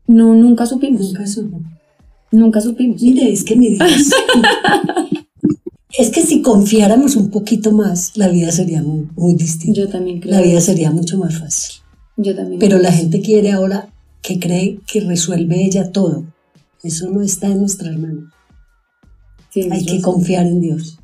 [0.06, 1.12] No, nunca supimos.
[1.12, 1.60] Nunca supo.
[2.32, 3.02] Nunca supimos.
[3.02, 4.10] Mire, es que mi Dios.
[5.98, 9.80] es que si confiáramos un poquito más, la vida sería muy, muy distinta.
[9.80, 10.32] Yo también creo.
[10.32, 11.82] La vida sería mucho más fácil.
[12.16, 12.60] Yo también.
[12.60, 13.88] Pero la gente quiere ahora
[14.22, 16.24] que cree que resuelve ella todo.
[16.84, 17.66] Eso no está en
[18.00, 18.32] manos.
[19.52, 21.00] Tienes Hay que confiar en Dios.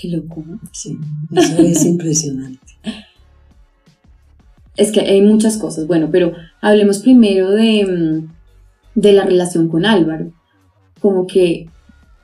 [0.00, 0.58] Qué locura.
[0.72, 0.96] Sí,
[1.32, 2.66] eso es impresionante.
[4.78, 5.86] Es que hay muchas cosas.
[5.86, 10.32] Bueno, pero hablemos primero de, mm, de la relación con Álvaro.
[11.00, 11.68] Como que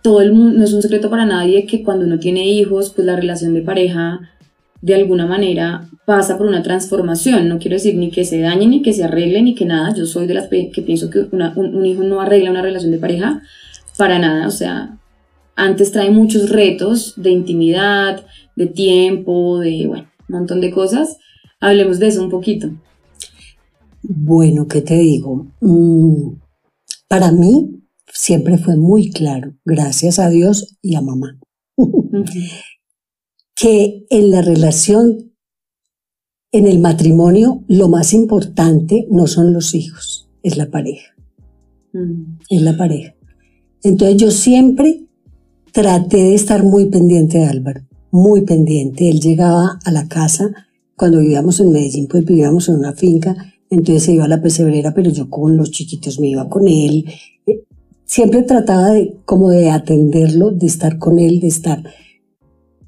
[0.03, 3.07] todo el mundo, no es un secreto para nadie que cuando uno tiene hijos, pues
[3.07, 4.21] la relación de pareja
[4.81, 7.49] de alguna manera pasa por una transformación.
[7.49, 9.95] No quiero decir ni que se dañe, ni que se arregle, ni que nada.
[9.95, 13.43] Yo soy de las que pienso que un hijo no arregla una relación de pareja
[13.97, 14.49] para nada.
[14.49, 14.99] O sea,
[15.55, 21.19] antes trae muchos retos de intimidad, de tiempo, de, bueno, un montón de cosas.
[21.61, 22.71] Hablemos de eso un poquito.
[24.03, 25.47] Bueno, ¿qué te digo?
[25.61, 26.33] Mm,
[27.07, 27.82] para mí
[28.13, 31.39] siempre fue muy claro, gracias a Dios y a mamá,
[33.55, 35.33] que en la relación,
[36.53, 41.13] en el matrimonio, lo más importante no son los hijos, es la pareja,
[41.93, 42.39] Mm.
[42.49, 43.15] es la pareja.
[43.83, 45.05] Entonces yo siempre
[45.73, 49.09] traté de estar muy pendiente de Álvaro, muy pendiente.
[49.11, 50.51] Él llegaba a la casa,
[50.97, 54.95] cuando vivíamos en Medellín, pues vivíamos en una finca, entonces se iba a la pesebrera,
[54.95, 57.07] pero yo con los chiquitos me iba con él.
[58.05, 61.83] Siempre trataba de como de atenderlo, de estar con él, de estar.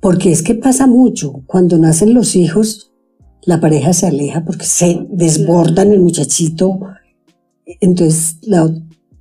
[0.01, 2.93] Porque es que pasa mucho, cuando nacen los hijos,
[3.47, 6.81] la pareja se aleja porque se desbordan el muchachito.
[7.81, 8.71] Entonces, la,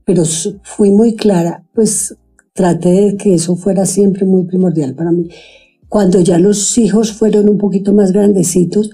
[0.05, 0.23] pero
[0.63, 2.15] fui muy clara, pues
[2.53, 5.29] traté de que eso fuera siempre muy primordial para mí.
[5.89, 8.91] Cuando ya los hijos fueron un poquito más grandecitos,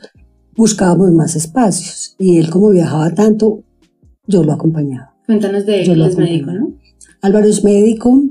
[0.56, 3.64] buscábamos más espacios y él como viajaba tanto,
[4.28, 5.16] yo lo acompañaba.
[5.26, 6.52] Cuéntanos de Yo él, lo es médico.
[6.52, 6.74] ¿no?
[7.22, 8.24] Álvaro es médico,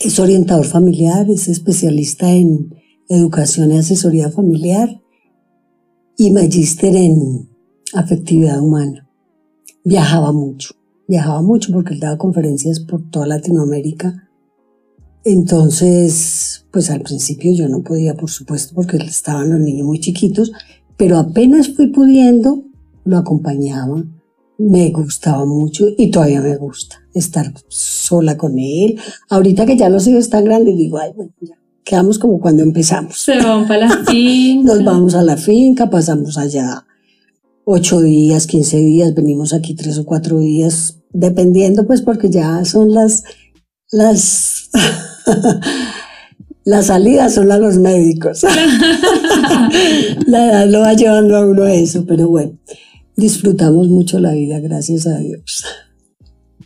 [0.00, 2.74] es orientador familiar, es especialista en
[3.08, 5.00] educación y asesoría familiar
[6.16, 7.48] y magíster en
[7.92, 9.08] afectividad humana.
[9.84, 10.74] Viajaba mucho,
[11.06, 14.28] viajaba mucho porque él daba conferencias por toda Latinoamérica.
[15.24, 20.50] Entonces, pues al principio yo no podía, por supuesto, porque estaban los niños muy chiquitos,
[20.96, 22.64] pero apenas fui pudiendo,
[23.04, 24.04] lo acompañaba
[24.64, 28.98] me gustaba mucho y todavía me gusta estar sola con él.
[29.28, 33.18] Ahorita que ya los hijos están grandes, digo, ay, bueno, ya quedamos como cuando empezamos.
[33.18, 34.74] Se van para la finca.
[34.74, 36.84] Nos vamos a la finca, pasamos allá
[37.64, 42.92] ocho días, quince días, venimos aquí tres o cuatro días, dependiendo pues porque ya son
[42.92, 43.24] las,
[43.90, 44.70] las,
[46.64, 48.42] las salidas son a los médicos.
[50.26, 52.58] la edad lo va llevando a uno a eso, pero bueno,
[53.16, 55.64] disfrutamos mucho la vida, gracias a Dios.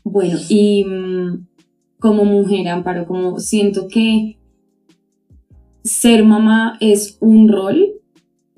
[0.05, 1.47] Bueno, y mm,
[1.99, 4.39] como mujer, Amparo, como siento que
[5.85, 7.95] ser mamá es un rol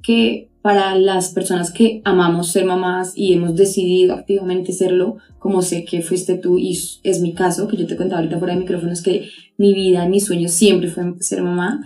[0.03, 5.85] que para las personas que amamos ser mamás y hemos decidido activamente serlo, como sé
[5.85, 9.03] que fuiste tú y es mi caso, que yo te contaba ahorita fuera de micrófonos
[9.03, 11.83] que mi vida, mi sueño siempre fue ser mamá,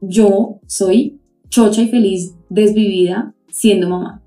[0.00, 4.22] yo soy chocha y feliz, desvivida, siendo mamá.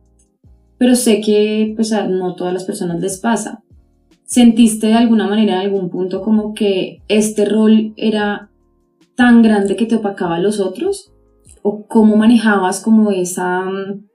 [0.81, 3.61] Pero sé que pues a no todas las personas les pasa.
[4.25, 8.49] ¿Sentiste de alguna manera en algún punto como que este rol era
[9.13, 11.11] tan grande que te opacaba a los otros?
[11.61, 14.07] ¿O cómo manejabas como esa mm,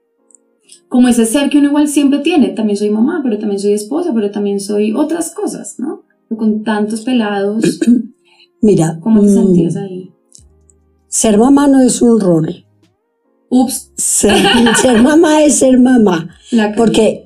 [0.89, 2.49] como ese ser que uno igual siempre tiene?
[2.49, 6.03] También soy mamá, pero también soy esposa, pero también soy otras cosas, ¿no?
[6.35, 7.79] Con tantos pelados,
[8.61, 10.11] Mira, ¿cómo te mm, sentías ahí?
[11.07, 12.66] ser mamá no es un rol.
[13.49, 14.35] Ups, Ser,
[14.81, 16.29] ser mamá es ser mamá.
[16.75, 17.25] Porque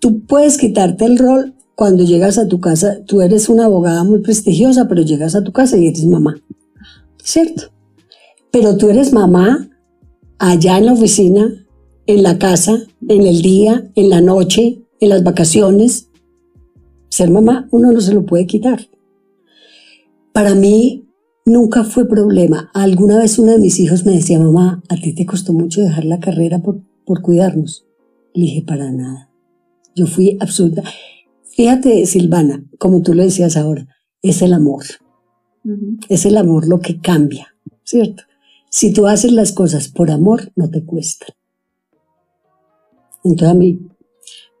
[0.00, 3.04] tú puedes quitarte el rol cuando llegas a tu casa.
[3.06, 6.36] Tú eres una abogada muy prestigiosa, pero llegas a tu casa y eres mamá.
[7.22, 7.64] ¿Cierto?
[8.50, 9.68] Pero tú eres mamá
[10.38, 11.66] allá en la oficina,
[12.06, 16.08] en la casa, en el día, en la noche, en las vacaciones.
[17.08, 18.88] Ser mamá uno no se lo puede quitar.
[20.32, 21.05] Para mí
[21.46, 22.70] nunca fue problema.
[22.74, 26.04] Alguna vez uno de mis hijos me decía, mamá, ¿a ti te costó mucho dejar
[26.04, 27.86] la carrera por, por cuidarnos?
[28.34, 29.30] Le dije, para nada.
[29.94, 30.82] Yo fui absoluta.
[31.44, 33.88] Fíjate, Silvana, como tú lo decías ahora,
[34.20, 34.84] es el amor.
[36.08, 38.24] Es el amor lo que cambia, ¿cierto?
[38.68, 41.26] Si tú haces las cosas por amor, no te cuesta.
[43.24, 43.78] Entonces a mí...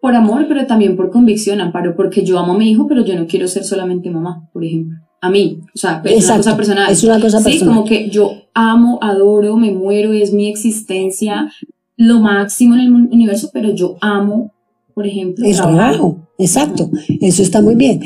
[0.00, 3.16] Por amor, pero también por convicción, Amparo, porque yo amo a mi hijo, pero yo
[3.18, 5.05] no quiero ser solamente mamá, por ejemplo.
[5.20, 6.92] A mí, o sea, es una cosa personal.
[6.92, 7.58] Es una cosa personal.
[7.58, 11.50] Sí, como que yo amo, adoro, me muero, es mi existencia,
[11.96, 14.52] lo máximo en el universo, pero yo amo,
[14.94, 16.28] por ejemplo, el trabajo.
[16.38, 18.00] Exacto, eso está muy bien.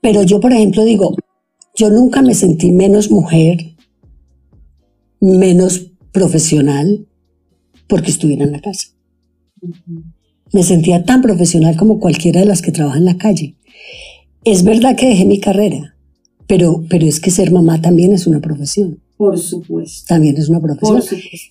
[0.00, 1.14] Pero yo, por ejemplo, digo,
[1.74, 3.74] yo nunca me sentí menos mujer,
[5.20, 7.06] menos profesional,
[7.86, 8.88] porque estuviera en la casa.
[10.52, 13.56] Me sentía tan profesional como cualquiera de las que trabaja en la calle.
[14.44, 15.94] Es verdad que dejé mi carrera,
[16.46, 19.00] pero, pero es que ser mamá también es una profesión.
[19.16, 20.06] Por supuesto.
[20.08, 21.02] También es una profesión.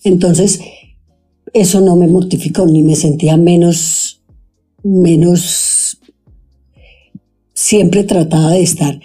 [0.03, 0.59] Entonces,
[1.53, 4.21] eso no me mortificó, ni me sentía menos,
[4.83, 5.99] menos,
[7.53, 8.99] siempre trataba de estar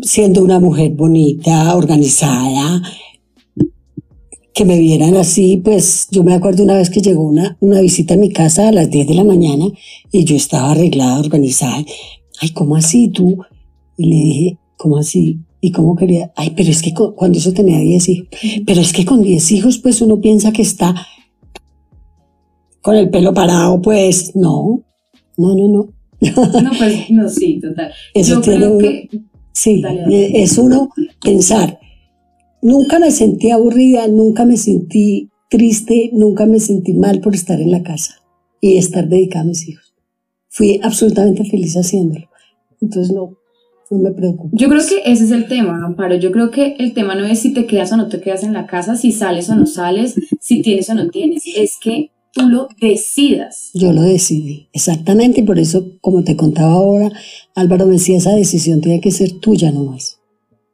[0.00, 2.82] siendo una mujer bonita, organizada,
[4.54, 8.14] que me vieran así, pues yo me acuerdo una vez que llegó una, una visita
[8.14, 9.66] a mi casa a las 10 de la mañana
[10.10, 11.84] y yo estaba arreglada, organizada.
[12.40, 13.38] Ay, ¿cómo así tú?
[13.96, 15.38] Y le dije, ¿cómo así?
[15.60, 16.32] ¿Y cómo quería?
[16.36, 18.28] Ay, pero es que cuando eso tenía 10 hijos,
[18.66, 20.94] pero es que con 10 hijos, pues uno piensa que está
[22.80, 24.82] con el pelo parado, pues no,
[25.36, 25.88] no, no, no.
[26.20, 27.92] No, pues no, sí, total.
[28.14, 29.20] Eso tiene que...
[29.52, 30.88] Sí, es uno
[31.22, 31.78] pensar.
[32.62, 37.70] Nunca me sentí aburrida, nunca me sentí triste, nunca me sentí mal por estar en
[37.70, 38.14] la casa
[38.60, 39.91] y estar dedicada a mis hijos.
[40.52, 42.28] Fui absolutamente feliz haciéndolo.
[42.80, 43.38] Entonces no,
[43.90, 44.50] no me preocupo.
[44.52, 46.14] Yo creo que ese es el tema, Amparo.
[46.16, 48.52] Yo creo que el tema no es si te quedas o no te quedas en
[48.52, 51.44] la casa, si sales o no sales, si tienes o no tienes.
[51.56, 53.70] Es que tú lo decidas.
[53.72, 55.40] Yo lo decidí, exactamente.
[55.40, 57.10] Y por eso, como te contaba ahora,
[57.54, 60.18] Álvaro me decía, esa decisión tiene que ser tuya nomás.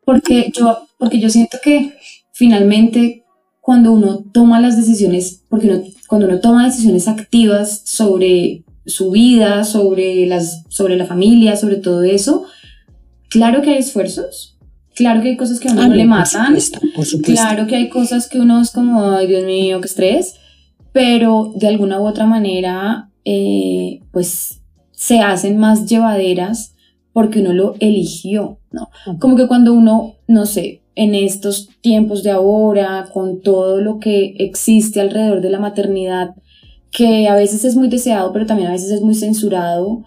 [0.05, 1.93] Porque yo, porque yo siento que
[2.33, 3.25] finalmente
[3.61, 10.27] cuando uno toma las decisiones, porque cuando uno toma decisiones activas sobre su vida, sobre,
[10.27, 12.45] las, sobre la familia, sobre todo eso,
[13.29, 14.59] claro que hay esfuerzos,
[14.95, 16.57] claro que hay cosas que a uno no, le matan,
[17.23, 20.35] claro que hay cosas que uno es como, ay Dios mío, qué estrés,
[20.93, 24.61] pero de alguna u otra manera, eh, pues
[24.93, 26.75] se hacen más llevaderas
[27.13, 28.91] porque uno lo eligió, ¿no?
[29.19, 34.35] Como que cuando uno, no sé, en estos tiempos de ahora, con todo lo que
[34.39, 36.35] existe alrededor de la maternidad,
[36.91, 40.05] que a veces es muy deseado, pero también a veces es muy censurado.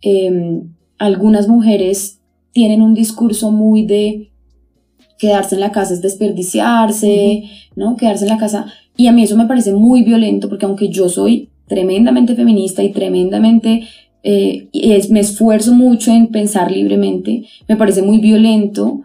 [0.00, 2.20] Em, algunas mujeres
[2.52, 4.30] tienen un discurso muy de
[5.18, 7.44] quedarse en la casa es desperdiciarse,
[7.76, 7.96] ¿no?
[7.96, 8.66] Quedarse en la casa.
[8.96, 12.92] Y a mí eso me parece muy violento porque aunque yo soy tremendamente feminista y
[12.92, 13.88] tremendamente,
[14.22, 19.02] eh, es, me esfuerzo mucho en pensar libremente, me parece muy violento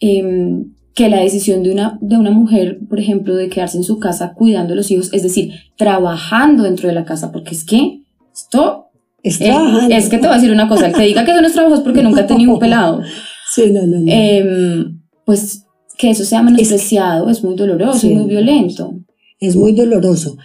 [0.00, 4.00] em, que la decisión de una, de una mujer, por ejemplo, de quedarse en su
[4.00, 8.00] casa cuidando a los hijos, es decir, trabajando dentro de la casa, porque es que
[8.34, 8.86] esto...
[9.22, 9.54] Es, eh,
[9.90, 11.52] es que te voy a decir una cosa, el que diga que eso no es
[11.52, 13.00] trabajo es porque nunca ha tenido un pelado.
[13.50, 14.12] Sí, no, no, no.
[14.12, 15.64] Em, pues
[15.96, 18.92] que eso sea menospreciado es, muy doloroso y muy violento.
[19.40, 20.36] Es muy doloroso.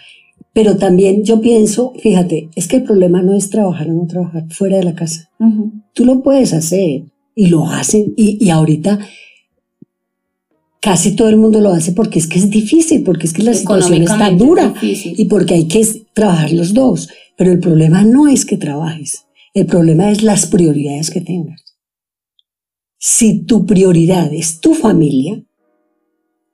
[0.53, 4.45] Pero también yo pienso, fíjate, es que el problema no es trabajar o no trabajar
[4.51, 5.29] fuera de la casa.
[5.93, 7.03] Tú lo puedes hacer
[7.35, 8.13] y lo hacen.
[8.15, 8.99] Y, y ahorita
[10.83, 13.53] casi todo el mundo lo hace porque es que es difícil, porque es que la
[13.53, 15.81] situación está dura y porque hay que
[16.13, 17.07] trabajar los dos.
[17.37, 21.77] Pero el problema no es que trabajes, el problema es las prioridades que tengas.
[22.99, 25.41] Si tu prioridad es tu familia,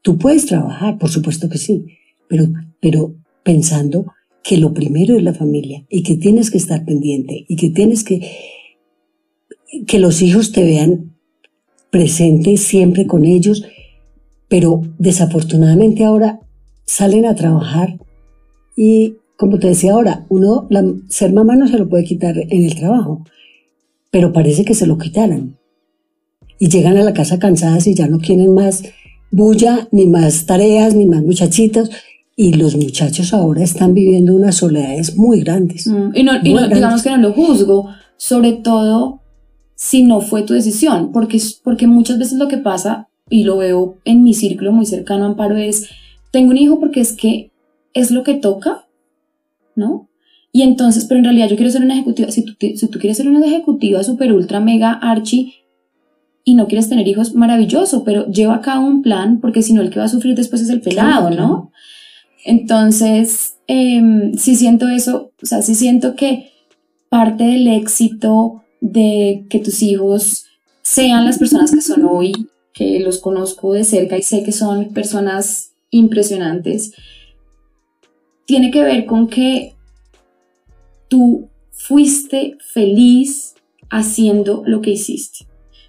[0.03, 1.85] tú puedes trabajar, por supuesto que sí,
[2.27, 2.45] pero,
[2.79, 4.13] pero pensando
[4.43, 8.03] que lo primero es la familia y que tienes que estar pendiente y que tienes
[8.03, 8.21] que
[9.85, 11.15] que los hijos te vean
[11.91, 13.63] presente siempre con ellos
[14.49, 16.39] pero desafortunadamente ahora
[16.85, 17.97] salen a trabajar
[18.75, 20.67] y como te decía ahora, uno,
[21.07, 23.23] ser mamá no se lo puede quitar en el trabajo,
[24.11, 25.57] pero parece que se lo quitaran.
[26.59, 28.83] Y llegan a la casa cansadas y ya no quieren más
[29.31, 31.89] bulla, ni más tareas, ni más muchachitos.
[32.35, 35.87] Y los muchachos ahora están viviendo unas soledades muy grandes.
[35.87, 39.21] Mm, y, no, digamos que no lo juzgo, sobre todo
[39.75, 43.97] si no fue tu decisión, porque, porque muchas veces lo que pasa y lo veo
[44.05, 45.89] en mi círculo muy cercano, Amparo, es,
[46.31, 47.51] tengo un hijo porque es que
[47.93, 48.87] es lo que toca,
[49.75, 50.07] ¿no?
[50.51, 53.17] Y entonces, pero en realidad yo quiero ser una ejecutiva, si tú, si tú quieres
[53.17, 55.55] ser una ejecutiva super ultra mega archi
[56.43, 59.81] y no quieres tener hijos, maravilloso, pero lleva a cabo un plan porque si no
[59.81, 61.71] el que va a sufrir después es el pelado, ¿no?
[62.45, 66.49] Entonces, eh, sí siento eso, o sea, sí siento que
[67.09, 70.45] parte del éxito de que tus hijos
[70.81, 72.33] sean las personas que son hoy
[72.79, 76.93] que los conozco de cerca y sé que son personas impresionantes,
[78.45, 79.73] tiene que ver con que
[81.09, 83.55] tú fuiste feliz
[83.89, 85.45] haciendo lo que hiciste,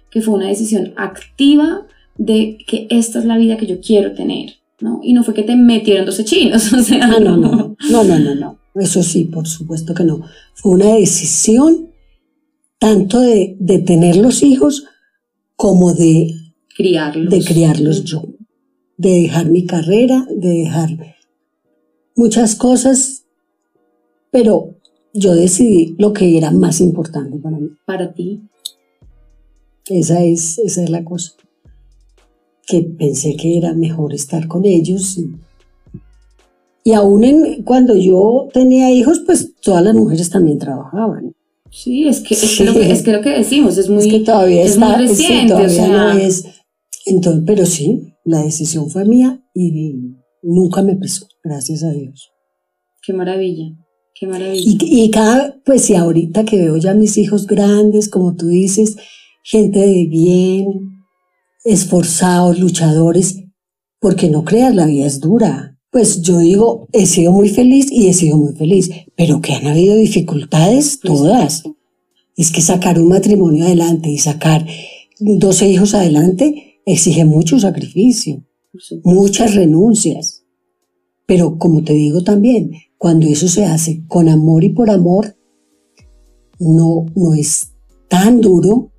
[0.09, 1.87] que fue una decisión activa
[2.17, 4.99] de que esta es la vida que yo quiero tener, ¿no?
[5.01, 8.19] Y no fue que te metieron 12 chinos, o sea, no, no, no, no, no,
[8.19, 8.59] no, no.
[8.75, 10.25] Eso sí, por supuesto que no.
[10.55, 11.89] Fue una decisión
[12.79, 14.87] tanto de, de tener los hijos
[15.55, 16.33] como de,
[16.81, 17.29] criarlos.
[17.29, 18.23] de criarlos yo,
[18.97, 20.89] de dejar mi carrera, de dejar
[22.15, 23.25] muchas cosas,
[24.31, 24.75] pero
[25.13, 27.69] yo decidí lo que era más importante para mí.
[27.85, 28.41] Para ti.
[29.87, 31.33] Esa es, esa es la cosa.
[32.65, 35.17] Que pensé que era mejor estar con ellos.
[35.17, 35.31] Y,
[36.83, 41.35] y aún en, cuando yo tenía hijos, pues todas las mujeres también trabajaban.
[41.69, 44.11] Sí, es que, es que, lo, que, es que lo que decimos es muy, es
[44.11, 45.53] que todavía es está, muy sí, reciente.
[45.53, 46.45] todavía o sea, no es.
[47.05, 49.95] Entonces, pero sí, la decisión fue mía y
[50.41, 52.31] nunca me pesó, gracias a Dios.
[53.03, 53.75] Qué maravilla,
[54.13, 54.63] qué maravilla.
[54.63, 58.95] Y, y cada, pues sí, ahorita que veo ya mis hijos grandes, como tú dices,
[59.43, 61.03] gente de bien,
[61.63, 63.43] esforzados, luchadores,
[63.99, 65.79] porque no creas, la vida es dura.
[65.91, 69.67] Pues yo digo, he sido muy feliz y he sido muy feliz, pero que han
[69.67, 71.63] habido dificultades, todas.
[72.37, 74.65] Es que sacar un matrimonio adelante y sacar
[75.19, 78.43] 12 hijos adelante exige mucho sacrificio,
[79.03, 80.43] muchas renuncias.
[81.25, 85.35] Pero como te digo también, cuando eso se hace con amor y por amor,
[86.59, 87.73] no, no es
[88.07, 88.91] tan duro.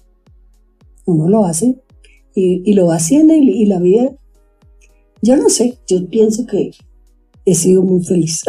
[1.05, 1.81] Uno lo hace
[2.35, 4.17] y, y lo va haciendo y, y la vida,
[5.21, 6.73] yo no sé, yo pienso que
[7.45, 8.43] he sido muy feliz.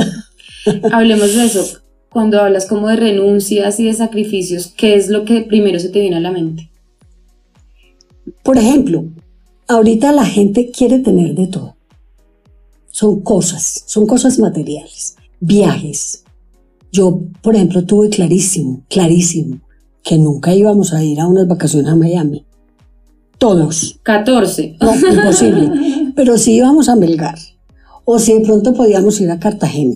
[0.92, 1.80] Hablemos de eso.
[2.10, 6.00] Cuando hablas como de renuncias y de sacrificios, ¿qué es lo que primero se te
[6.00, 6.70] viene a la mente?
[8.44, 9.06] Por ejemplo,
[9.74, 11.76] ahorita la gente quiere tener de todo.
[12.92, 16.24] Son cosas, son cosas materiales, viajes.
[16.92, 19.60] Yo, por ejemplo, tuve clarísimo, clarísimo,
[20.04, 22.46] que nunca íbamos a ir a unas vacaciones a Miami.
[23.40, 24.00] Todos.
[24.04, 24.78] 14.
[24.80, 26.12] No, imposible.
[26.16, 27.38] Pero sí íbamos a Melgar.
[28.06, 29.96] O si de pronto podíamos ir a Cartagena.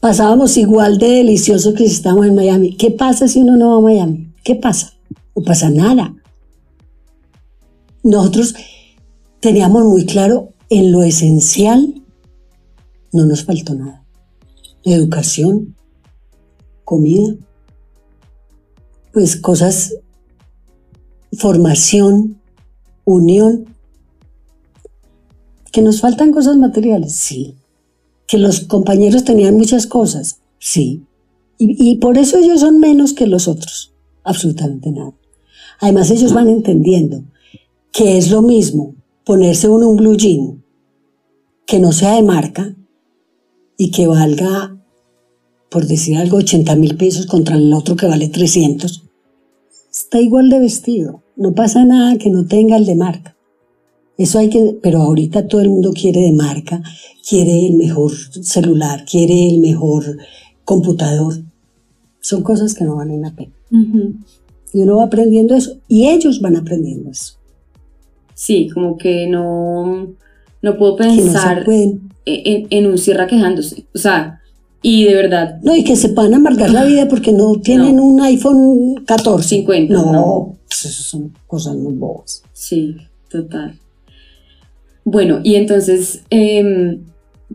[0.00, 2.74] Pasábamos igual de delicioso que si estábamos en Miami.
[2.76, 4.32] ¿Qué pasa si uno no va a Miami?
[4.42, 4.94] ¿Qué pasa?
[5.36, 6.14] No pasa nada.
[8.02, 8.54] Nosotros
[9.44, 12.02] teníamos muy claro en lo esencial,
[13.12, 14.02] no nos faltó nada.
[14.84, 15.76] Educación,
[16.82, 17.34] comida,
[19.12, 19.96] pues cosas,
[21.36, 22.40] formación,
[23.04, 23.66] unión.
[25.70, 27.54] Que nos faltan cosas materiales, sí.
[28.26, 31.04] Que los compañeros tenían muchas cosas, sí.
[31.58, 33.92] Y, y por eso ellos son menos que los otros,
[34.22, 35.12] absolutamente nada.
[35.80, 37.22] Además ellos van entendiendo
[37.92, 40.62] que es lo mismo ponerse uno un blue jean
[41.66, 42.76] que no sea de marca
[43.76, 44.76] y que valga,
[45.70, 49.04] por decir algo, 80 mil pesos contra el otro que vale 300.
[49.90, 51.22] Está igual de vestido.
[51.36, 53.36] No pasa nada que no tenga el de marca.
[54.16, 56.82] Eso hay que, pero ahorita todo el mundo quiere de marca,
[57.28, 60.04] quiere el mejor celular, quiere el mejor
[60.64, 61.42] computador.
[62.20, 63.52] Son cosas que no valen la pena.
[63.72, 64.14] Ujú.
[64.72, 67.34] Y uno va aprendiendo eso y ellos van aprendiendo eso.
[68.34, 70.08] Sí, como que no,
[70.62, 73.84] no puedo no pensar en, en un cierra quejándose.
[73.94, 74.40] O sea,
[74.82, 78.20] y de verdad, No, y que se puedan amargar la vida porque no tienen un
[78.20, 79.48] iPhone 14.
[79.48, 80.56] 50, No, no.
[80.68, 82.42] pues eso son cosas muy bobas.
[82.52, 82.96] sí,
[83.30, 83.78] total.
[85.06, 87.00] Bueno, y entonces, em,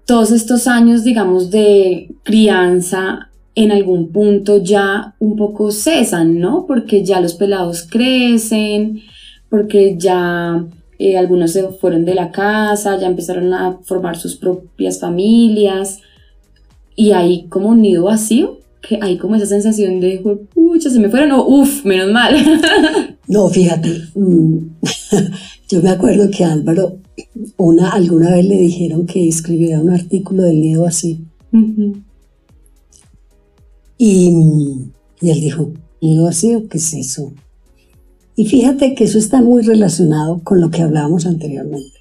[0.05, 6.65] todos estos años, digamos, de crianza, en algún punto ya un poco cesan, ¿no?
[6.67, 9.01] Porque ya los pelados crecen,
[9.49, 10.65] porque ya
[10.97, 15.99] eh, algunos se fueron de la casa, ya empezaron a formar sus propias familias,
[16.95, 20.19] y hay como un nido vacío, que hay como esa sensación de,
[20.53, 22.35] pucha, se me fueron, o uff, menos mal.
[23.29, 24.57] No, fíjate, mm,
[25.69, 26.97] yo me acuerdo que a Álvaro
[27.57, 31.25] una, alguna vez le dijeron que escribiera un artículo del nido así.
[31.53, 32.01] Ujú.
[33.99, 34.31] Y,
[35.21, 35.71] y él dijo,
[36.01, 37.31] nido vacío, ¿qué es eso?
[38.39, 41.99] Y fíjate que eso está muy relacionado con lo que hablábamos anteriormente.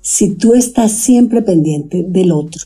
[0.00, 2.64] Si tú estás siempre pendiente del otro,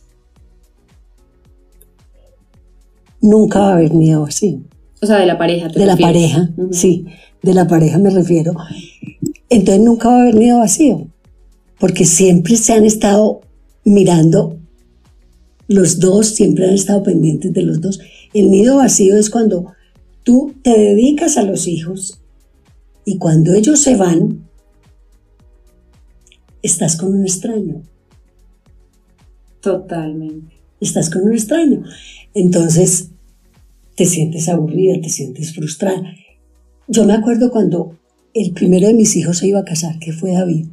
[3.21, 4.61] nunca va a haber nido vacío.
[5.03, 5.69] O sea, de la pareja.
[5.69, 7.05] ¿te De la pareja, sí,
[7.43, 8.55] de la pareja me refiero.
[9.51, 11.07] Entonces nunca va a haber nido vacío,
[11.79, 13.43] porque siempre se han estado
[13.85, 14.57] mirando
[15.69, 18.01] los dos, siempre han estado pendientes de los dos.
[18.33, 19.75] El nido vacío es cuando
[20.23, 22.20] tú te dedicas a los hijos
[23.11, 24.49] y cuando ellos se van,
[26.63, 27.83] estás con un extraño.
[29.61, 30.55] Totalmente.
[30.81, 31.83] estás con un extraño.
[32.35, 33.09] Entonces,
[33.97, 36.15] te sientes aburrida, te sientes frustrada.
[36.87, 37.99] Yo me acuerdo cuando
[38.33, 40.69] el primero de mis hijos se iba a casar, que fue David,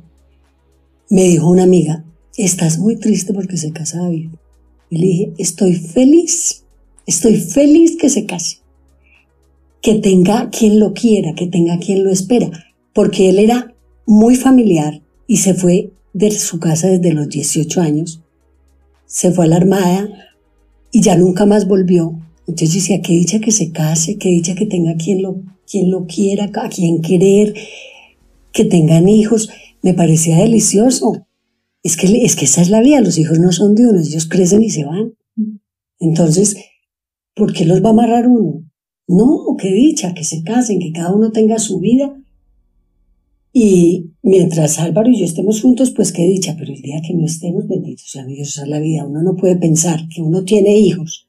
[1.09, 2.05] me dijo una amiga,
[2.38, 4.29] estás muy triste porque se casa David.
[4.91, 6.65] Y le dije, estoy feliz,
[7.07, 8.57] estoy feliz que se case,
[9.82, 12.51] que tenga quien lo quiera, que tenga quien lo espera,
[12.93, 13.73] porque él era
[14.05, 18.21] muy familiar y se fue de su casa desde los 18 años,
[19.05, 20.09] se fue a la armada
[20.91, 22.19] y ya nunca más volvió.
[22.47, 25.91] Entonces yo decía, qué dicha que se case, qué dicha que tenga quien lo, quien
[25.91, 27.53] lo quiera, a quien querer,
[28.53, 29.49] que tengan hijos.
[29.82, 31.28] Me parecía delicioso.
[31.84, 34.28] Es que, es que esa es la vida, los hijos no son de uno, ellos
[34.28, 35.13] crecen y se van.
[35.99, 36.57] Entonces,
[37.36, 38.63] ¿por qué los va a amarrar uno?
[39.08, 42.14] No, qué dicha, que se casen, que cada uno tenga su vida.
[43.53, 47.26] Y mientras Álvaro y yo estemos juntos, pues qué dicha, pero el día que no
[47.26, 49.05] estemos, benditos amigos, esa es la vida.
[49.05, 51.28] Uno no puede pensar que uno tiene hijos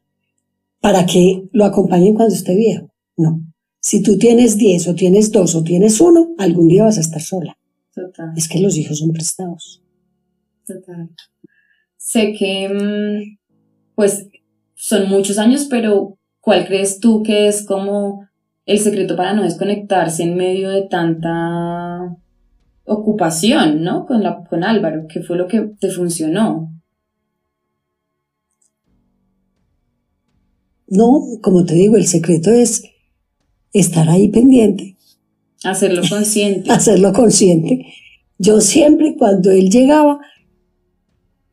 [0.81, 2.91] para que lo acompañen cuando esté viejo.
[3.16, 3.41] No.
[3.81, 7.22] Si tú tienes 10 o tienes 2 o tienes uno, algún día vas a estar
[7.22, 7.57] sola.
[7.95, 8.33] Total.
[8.37, 9.83] Es que los hijos son prestados.
[10.66, 11.09] Total.
[11.97, 13.39] Sé que, mm,
[13.95, 14.26] pues,
[14.74, 16.18] son muchos años, pero
[16.49, 18.26] ¿cuál crees tú que es como
[18.64, 22.16] el secreto para no desconectarse en medio de tanta
[22.86, 24.07] ocupación, ¿no?
[24.07, 26.72] Con, la, con Álvaro, ¿qué fue lo que te funcionó?
[30.86, 32.82] No, como te digo, el secreto es
[33.74, 34.96] estar ahí pendiente.
[35.64, 36.70] Hacerlo consciente.
[36.72, 37.92] Hacerlo consciente.
[38.38, 40.18] Yo siempre cuando él llegaba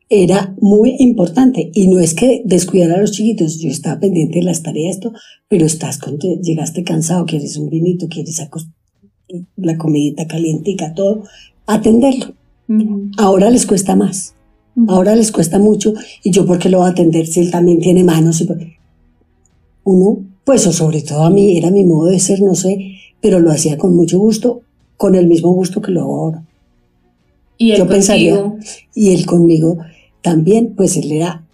[0.08, 4.44] era muy importante y no es que descuidar a los chiquitos, yo estaba pendiente de
[4.44, 5.12] las tareas, esto,
[5.48, 8.40] pero estás con, llegaste cansado, quieres un vinito, quieres
[9.56, 11.24] la comidita calientica, todo,
[11.66, 12.34] atenderlo.
[13.16, 14.34] Ahora les cuesta más,
[14.86, 18.04] ahora les cuesta mucho y yo porque lo voy a atender si él también tiene
[18.04, 18.40] manos.
[18.40, 18.48] Y
[19.84, 23.40] uno, pues o sobre todo a mí, era mi modo de ser, no sé, pero
[23.40, 24.62] lo hacía con mucho gusto,
[24.96, 26.44] con el mismo gusto que lo hago ahora.
[27.58, 28.54] ¿Y él Yo pensaría,
[28.94, 29.78] y él conmigo
[30.26, 31.44] también, pues él era,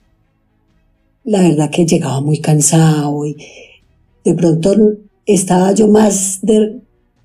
[1.24, 3.36] la verdad que llegaba muy cansado y
[4.24, 4.74] de pronto
[5.26, 6.40] estaba yo más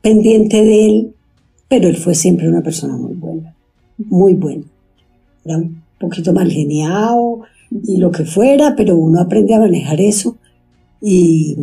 [0.01, 1.13] pendiente de él,
[1.69, 3.55] pero él fue siempre una persona muy buena,
[3.97, 4.65] muy buena.
[5.45, 10.35] Era un poquito mal geniado y lo que fuera, pero uno aprende a manejar eso
[10.99, 11.55] y,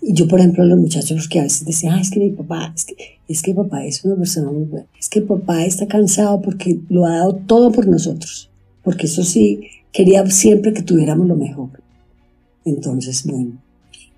[0.00, 2.86] yo, por ejemplo, los muchachos que a veces decían, ah, es que mi papá, es
[2.86, 2.94] que,
[3.28, 7.04] es que papá es una persona muy buena, es que papá está cansado porque lo
[7.04, 8.49] ha dado todo por nosotros,
[8.82, 9.60] porque eso sí,
[9.92, 11.70] quería siempre que tuviéramos lo mejor.
[12.64, 13.52] Entonces, bueno.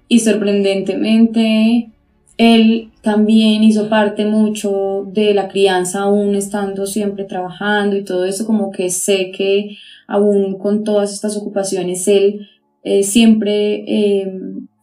[0.09, 1.89] Y sorprendentemente,
[2.37, 8.47] él también hizo parte mucho de la crianza, aún estando siempre trabajando y todo eso,
[8.47, 12.47] como que sé que aún con todas estas ocupaciones, él
[12.85, 14.33] eh, siempre eh,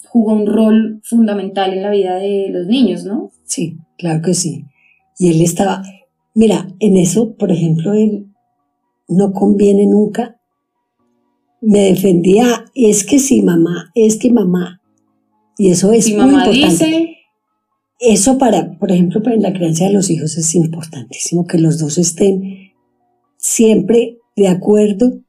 [0.07, 3.31] jugó un rol fundamental en la vida de los niños, ¿no?
[3.43, 4.65] Sí, claro que sí.
[5.19, 5.83] Y él estaba,
[6.33, 8.28] mira, en eso, por ejemplo, él
[9.09, 10.39] no conviene nunca.
[11.61, 14.81] Me defendía, es que sí, mamá, es que mamá.
[15.57, 17.15] Y eso es muy mamá Dice...
[18.01, 21.97] Eso para, por ejemplo, para la crianza de los hijos es importantísimo que los dos
[21.97, 22.71] estén
[23.35, 25.19] siempre de acuerdo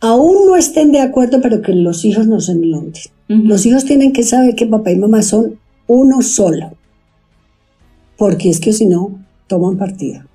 [0.00, 3.02] aún no estén de acuerdo, pero que los hijos no se enlonden.
[3.28, 5.58] Los hijos tienen que saber que papá y mamá son
[5.88, 6.76] uno solo,
[8.16, 10.26] porque es que si no, toman partida.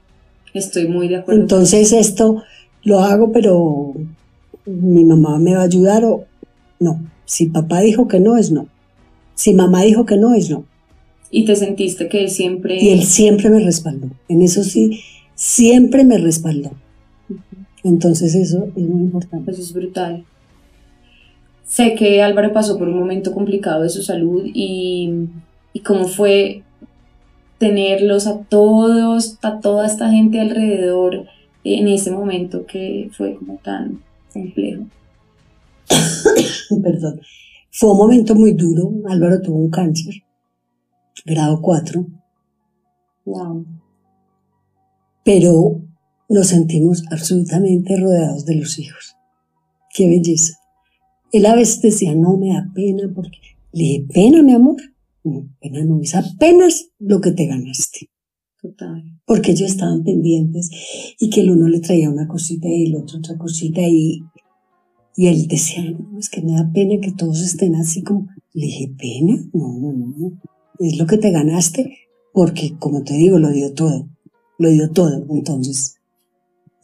[0.53, 1.41] Estoy muy de acuerdo.
[1.41, 2.43] Entonces esto
[2.83, 3.93] lo hago, pero
[4.65, 6.25] mi mamá me va a ayudar o
[6.79, 7.01] no.
[7.25, 8.67] Si papá dijo que no, es no.
[9.35, 10.65] Si mamá dijo que no, es no.
[11.29, 12.77] Y te sentiste que él siempre...
[12.81, 14.09] Y él siempre me respaldó.
[14.27, 14.99] En eso sí,
[15.33, 16.71] siempre me respaldó.
[17.83, 19.51] Entonces eso es muy importante.
[19.51, 20.25] Eso es brutal.
[21.65, 25.29] Sé que Álvaro pasó por un momento complicado de su salud y,
[25.71, 26.63] y cómo fue
[27.61, 31.27] tenerlos a todos, a toda esta gente alrededor
[31.63, 34.01] en ese momento que fue como tan
[34.33, 34.85] complejo.
[36.83, 37.21] Perdón.
[37.69, 38.91] Fue un momento muy duro.
[39.07, 40.15] Álvaro tuvo un cáncer,
[41.23, 42.03] grado 4.
[43.25, 43.67] Wow.
[45.23, 45.81] Pero
[46.29, 49.15] nos sentimos absolutamente rodeados de los hijos.
[49.93, 50.55] Qué belleza.
[51.31, 53.37] Él a veces decía, no me da pena, porque
[53.71, 54.81] le dije, pena, mi amor.
[55.23, 58.09] No, pena no, es apenas lo que te ganaste.
[58.61, 59.03] Total.
[59.25, 60.69] Porque ellos estaban pendientes
[61.19, 64.23] y que el uno le traía una cosita y el otro otra cosita y,
[65.15, 68.27] y él decía, no, es que me da pena que todos estén así como.
[68.53, 70.41] Le dije, pena, no, no, no.
[70.79, 71.97] Es lo que te ganaste
[72.33, 74.09] porque, como te digo, lo dio todo.
[74.57, 75.25] Lo dio todo.
[75.29, 75.95] Entonces,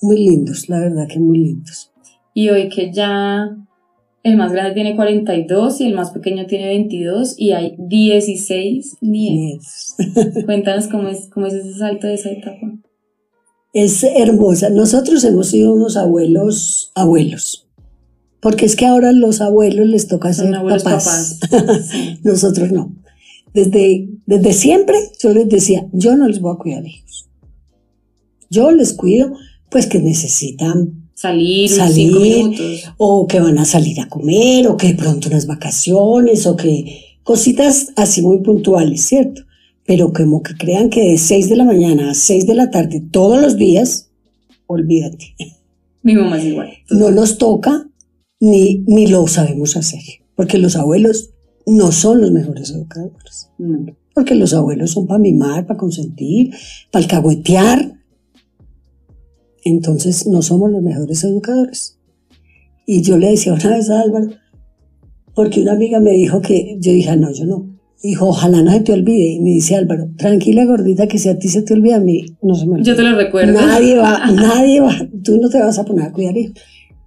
[0.01, 1.91] muy lindos, la verdad que muy lindos.
[2.33, 3.66] Y hoy que ya
[4.23, 9.95] El más grande tiene 42 y el más pequeño tiene 22 y hay 16 nietos.
[10.45, 12.73] Cuéntanos cómo es, cómo es ese salto de esa etapa.
[13.73, 14.69] Es hermosa.
[14.69, 17.67] Nosotros hemos sido unos abuelos, abuelos.
[18.39, 21.39] Porque es que ahora los abuelos les toca ser papás.
[22.23, 22.95] Nosotros no.
[23.53, 27.29] Desde, desde siempre yo les decía, yo no les voy a cuidar hijos.
[28.49, 29.33] Yo les cuido,
[29.69, 32.93] pues que necesitan salir, salir minutos.
[32.97, 37.17] o que van a salir a comer, o que de pronto unas vacaciones, o que
[37.23, 39.41] cositas así muy puntuales, ¿cierto?
[39.85, 43.01] Pero como que crean que de 6 de la mañana a 6 de la tarde
[43.11, 44.11] todos los días,
[44.67, 45.33] olvídate.
[46.03, 46.69] Mi mamá es igual.
[46.91, 47.89] No nos toca
[48.39, 50.03] ni, ni lo sabemos hacer,
[50.35, 51.31] porque los abuelos
[51.65, 53.49] no son los mejores educadores.
[54.13, 56.51] Porque los abuelos son para mimar, para consentir,
[56.91, 57.96] para alcahuetear.
[59.67, 61.99] Entonces no somos los mejores educadores.
[62.85, 64.27] Y yo le decía una vez a Álvaro,
[65.35, 67.77] porque una amiga me dijo que, yo dije, ah, no, yo no.
[68.01, 69.31] Dijo, ojalá no se te olvide.
[69.33, 72.25] Y me dice Álvaro, tranquila gordita, que si a ti se te olvida, a mí
[72.41, 72.85] no se me olvida.
[72.85, 73.53] Yo te lo recuerdo.
[73.53, 76.55] Nadie va, nadie va, tú no te vas a poner a cuidar hijos.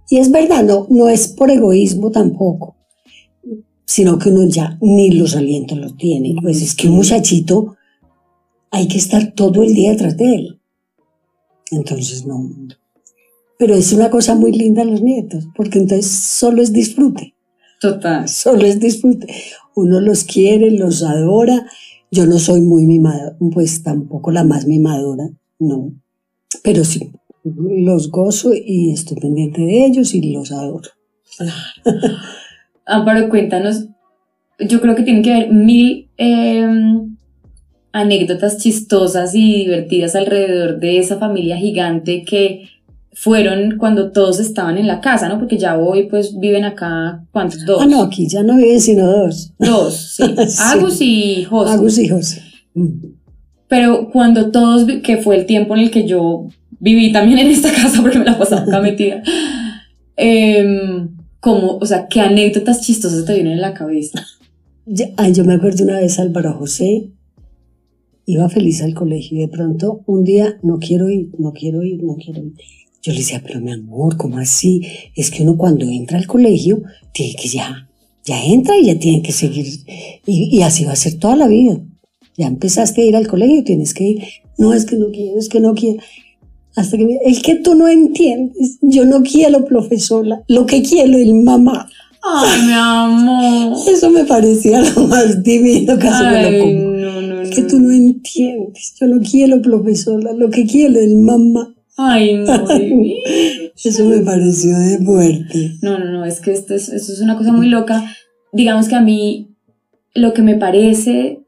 [0.09, 2.75] Y es verdad, no, no es por egoísmo tampoco
[3.91, 6.35] sino que uno ya ni los alientos los tiene.
[6.41, 7.75] Pues es que un muchachito
[8.71, 10.60] hay que estar todo el día detrás de él.
[11.71, 12.49] Entonces no.
[13.57, 17.35] Pero es una cosa muy linda los nietos, porque entonces solo es disfrute.
[17.79, 18.27] Total.
[18.27, 19.27] Solo es disfrute.
[19.75, 21.65] Uno los quiere, los adora.
[22.11, 25.93] Yo no soy muy mimada, pues tampoco la más mimadora, no.
[26.63, 27.11] Pero sí,
[27.43, 30.89] los gozo y estoy pendiente de ellos y los adoro.
[32.85, 33.87] Amparo, cuéntanos,
[34.59, 37.10] yo creo que tienen que haber mil em,
[37.93, 42.69] anécdotas chistosas y divertidas alrededor de esa familia gigante que
[43.13, 45.37] fueron cuando todos estaban en la casa, ¿no?
[45.37, 47.65] Porque ya hoy pues viven acá, ¿cuántos?
[47.65, 47.81] Dos.
[47.81, 49.53] Ah, no, aquí ya no viven sino dos.
[49.59, 50.23] Dos, sí.
[50.59, 51.71] Agus y José.
[51.71, 52.41] Agus y José.
[53.67, 56.47] Pero cuando todos, que fue el tiempo en el que yo
[56.79, 59.21] viví también en esta casa porque me la pasaba acá metida,
[60.15, 61.07] eh,
[61.39, 64.25] como, o sea, qué anécdotas chistosas te vienen en la cabeza.
[64.85, 67.09] yo me acuerdo una vez Álvaro José
[68.25, 72.03] iba feliz al colegio y de pronto un día no quiero ir, no quiero ir,
[72.03, 72.53] no quiero ir.
[73.01, 74.81] Yo le decía, pero mi amor, ¿cómo así?
[75.15, 77.89] Es que uno cuando entra al colegio tiene que ya,
[78.23, 79.65] ya entra y ya tiene que seguir.
[80.25, 81.81] Y, y así va a ser toda la vida.
[82.37, 84.23] Ya empezaste a ir al colegio, tienes que ir.
[84.57, 86.01] No, es que no quiero, es que no quiero.
[86.75, 88.77] Hasta que es que tú no entiendes.
[88.81, 91.89] Yo no quiero profesora, lo que quiero es mamá.
[92.23, 93.77] Ay, mi amor.
[93.87, 96.91] Eso me parecía lo más divino, casi me lo como.
[96.91, 97.20] No,
[97.53, 98.95] que tú no entiendes.
[98.99, 101.73] Yo no quiero profesora, lo que quiero es mamá.
[101.97, 102.67] Ay, no.
[103.83, 105.73] Eso me pareció de muerte.
[105.81, 108.03] No, no, no, es que esto es, esto es una cosa muy loca.
[108.53, 109.49] Digamos que a mí
[110.13, 111.39] lo que me parece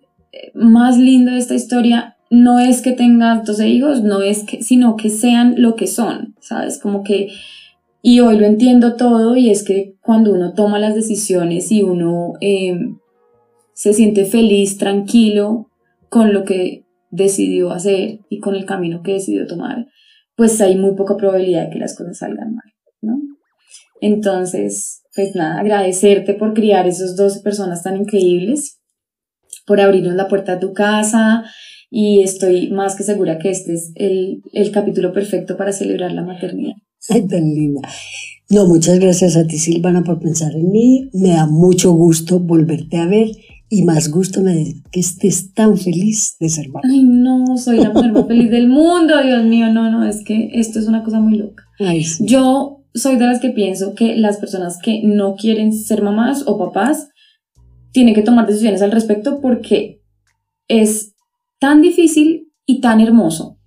[0.54, 4.96] más lindo de esta historia no es que tenga 12 hijos, no es que, sino
[4.96, 6.80] que sean lo que son, ¿sabes?
[6.80, 7.30] Como que,
[8.02, 12.34] y hoy lo entiendo todo y es que cuando uno toma las decisiones y uno
[12.42, 12.98] em,
[13.74, 15.70] se siente feliz, tranquilo
[16.14, 19.88] con lo que decidió hacer y con el camino que decidió tomar,
[20.36, 23.20] pues hay muy poca probabilidad de que las cosas salgan mal, ¿no?
[24.00, 28.80] Entonces, pues nada, agradecerte por criar esos dos personas tan increíbles,
[29.66, 31.46] por abrirnos la puerta a tu casa,
[31.90, 36.22] y estoy más que segura que este es el, el capítulo perfecto para celebrar la
[36.22, 36.76] maternidad.
[37.10, 37.90] Ay, tan linda.
[38.52, 41.10] No, muchas gracias a ti, Silvana, por pensar en mí.
[41.14, 43.30] Me da mucho gusto volverte a ver
[43.70, 46.82] y más gusto me da que estés tan feliz de ser mamá.
[46.84, 50.52] Ay, no, soy la mujer más feliz del mundo, Dios mío, no, no, es que
[50.54, 51.64] esto es una cosa muy loca.
[51.80, 52.26] Ay, sí.
[52.26, 56.58] Yo soy de las que pienso que las personas que no quieren ser mamás o
[56.58, 57.10] papás
[57.92, 60.02] tienen que tomar decisiones al respecto porque
[60.68, 61.14] es
[61.60, 63.58] tan difícil y tan hermoso,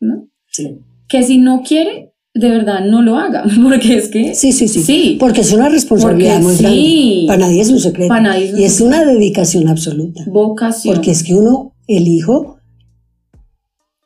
[0.00, 0.28] ¿no?
[0.50, 0.78] Sí.
[1.08, 4.34] Que si no quiere, de verdad no lo haga, porque es que...
[4.34, 5.16] Sí, sí, sí.
[5.20, 7.24] Porque es una responsabilidad muy grande.
[7.26, 8.08] Para nadie es un secreto.
[8.08, 10.24] Para nadie es un y es una dedicación absoluta.
[10.26, 10.94] Vocación.
[10.94, 12.58] Porque es que uno, el hijo,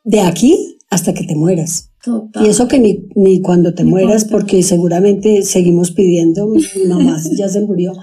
[0.03, 1.91] de aquí hasta que te mueras.
[2.03, 2.45] Total.
[2.45, 7.49] Y eso que ni, ni cuando te mueras, porque seguramente seguimos pidiendo, mi mamá ya
[7.49, 7.93] se murió,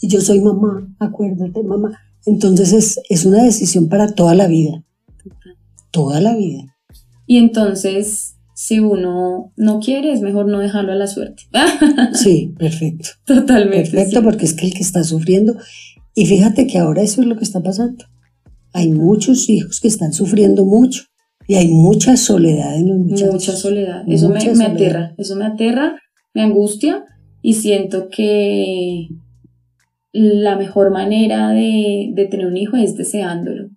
[0.00, 1.98] y yo soy mamá, acuérdate, mamá.
[2.26, 4.84] Entonces es, es una decisión para toda la vida.
[5.90, 6.76] Toda la vida.
[7.26, 11.44] Y entonces, si uno no quiere, es mejor no dejarlo a la suerte.
[12.12, 13.10] Sí, perfecto.
[13.24, 13.88] Totalmente.
[13.92, 14.24] Perfecto, sí.
[14.24, 15.54] porque es que el que está sufriendo,
[16.12, 18.04] y fíjate que ahora eso es lo que está pasando.
[18.72, 21.04] Hay muchos hijos que están sufriendo mucho
[21.46, 23.34] y hay mucha soledad en los muchachos.
[23.34, 24.02] Mucha soledad.
[24.08, 24.72] Eso me, Mucha me soledad.
[24.72, 25.14] aterra.
[25.18, 25.96] Eso me aterra,
[26.34, 27.04] me angustia
[27.40, 29.06] y siento que
[30.12, 33.68] la mejor manera de, de tener un hijo es deseándolo,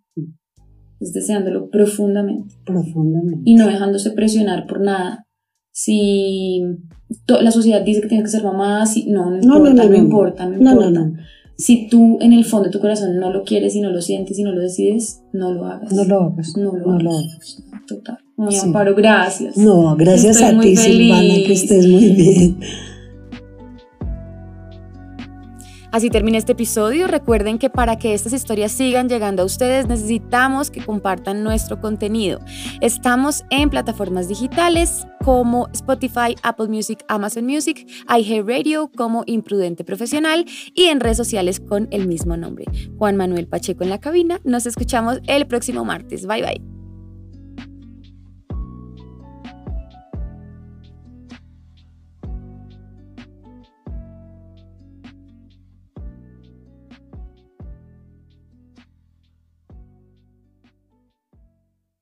[1.02, 2.56] es deseándolo profundamente.
[2.66, 3.42] Profundamente.
[3.44, 5.26] Y no dejándose presionar por nada.
[5.74, 6.62] Si
[7.28, 10.72] la sociedad dice que tienes que ser mamá, si, no, no importa, no, importa, no,
[10.72, 11.12] importa.
[11.58, 14.38] Si tú en el fondo de tu corazón no lo quieres y no lo sientes
[14.38, 15.92] y no lo decides, no lo hagas.
[15.92, 16.58] No lo hagas.
[16.58, 17.64] No lo, hagas.
[17.88, 18.18] Total.
[18.38, 19.58] Muy amparo, gracias.
[19.58, 22.60] No, gracias a ti, Silvana, que estés muy bien.
[25.92, 27.08] Así termina este episodio.
[27.08, 32.40] Recuerden que para que estas historias sigan llegando a ustedes necesitamos que compartan nuestro contenido.
[32.80, 40.86] Estamos en plataformas digitales como Spotify, Apple Music, Amazon Music, iHeartRadio como Imprudente Profesional y
[40.86, 42.66] en redes sociales con el mismo nombre.
[42.98, 44.40] Juan Manuel Pacheco en la cabina.
[44.44, 46.26] Nos escuchamos el próximo martes.
[46.26, 46.81] Bye bye.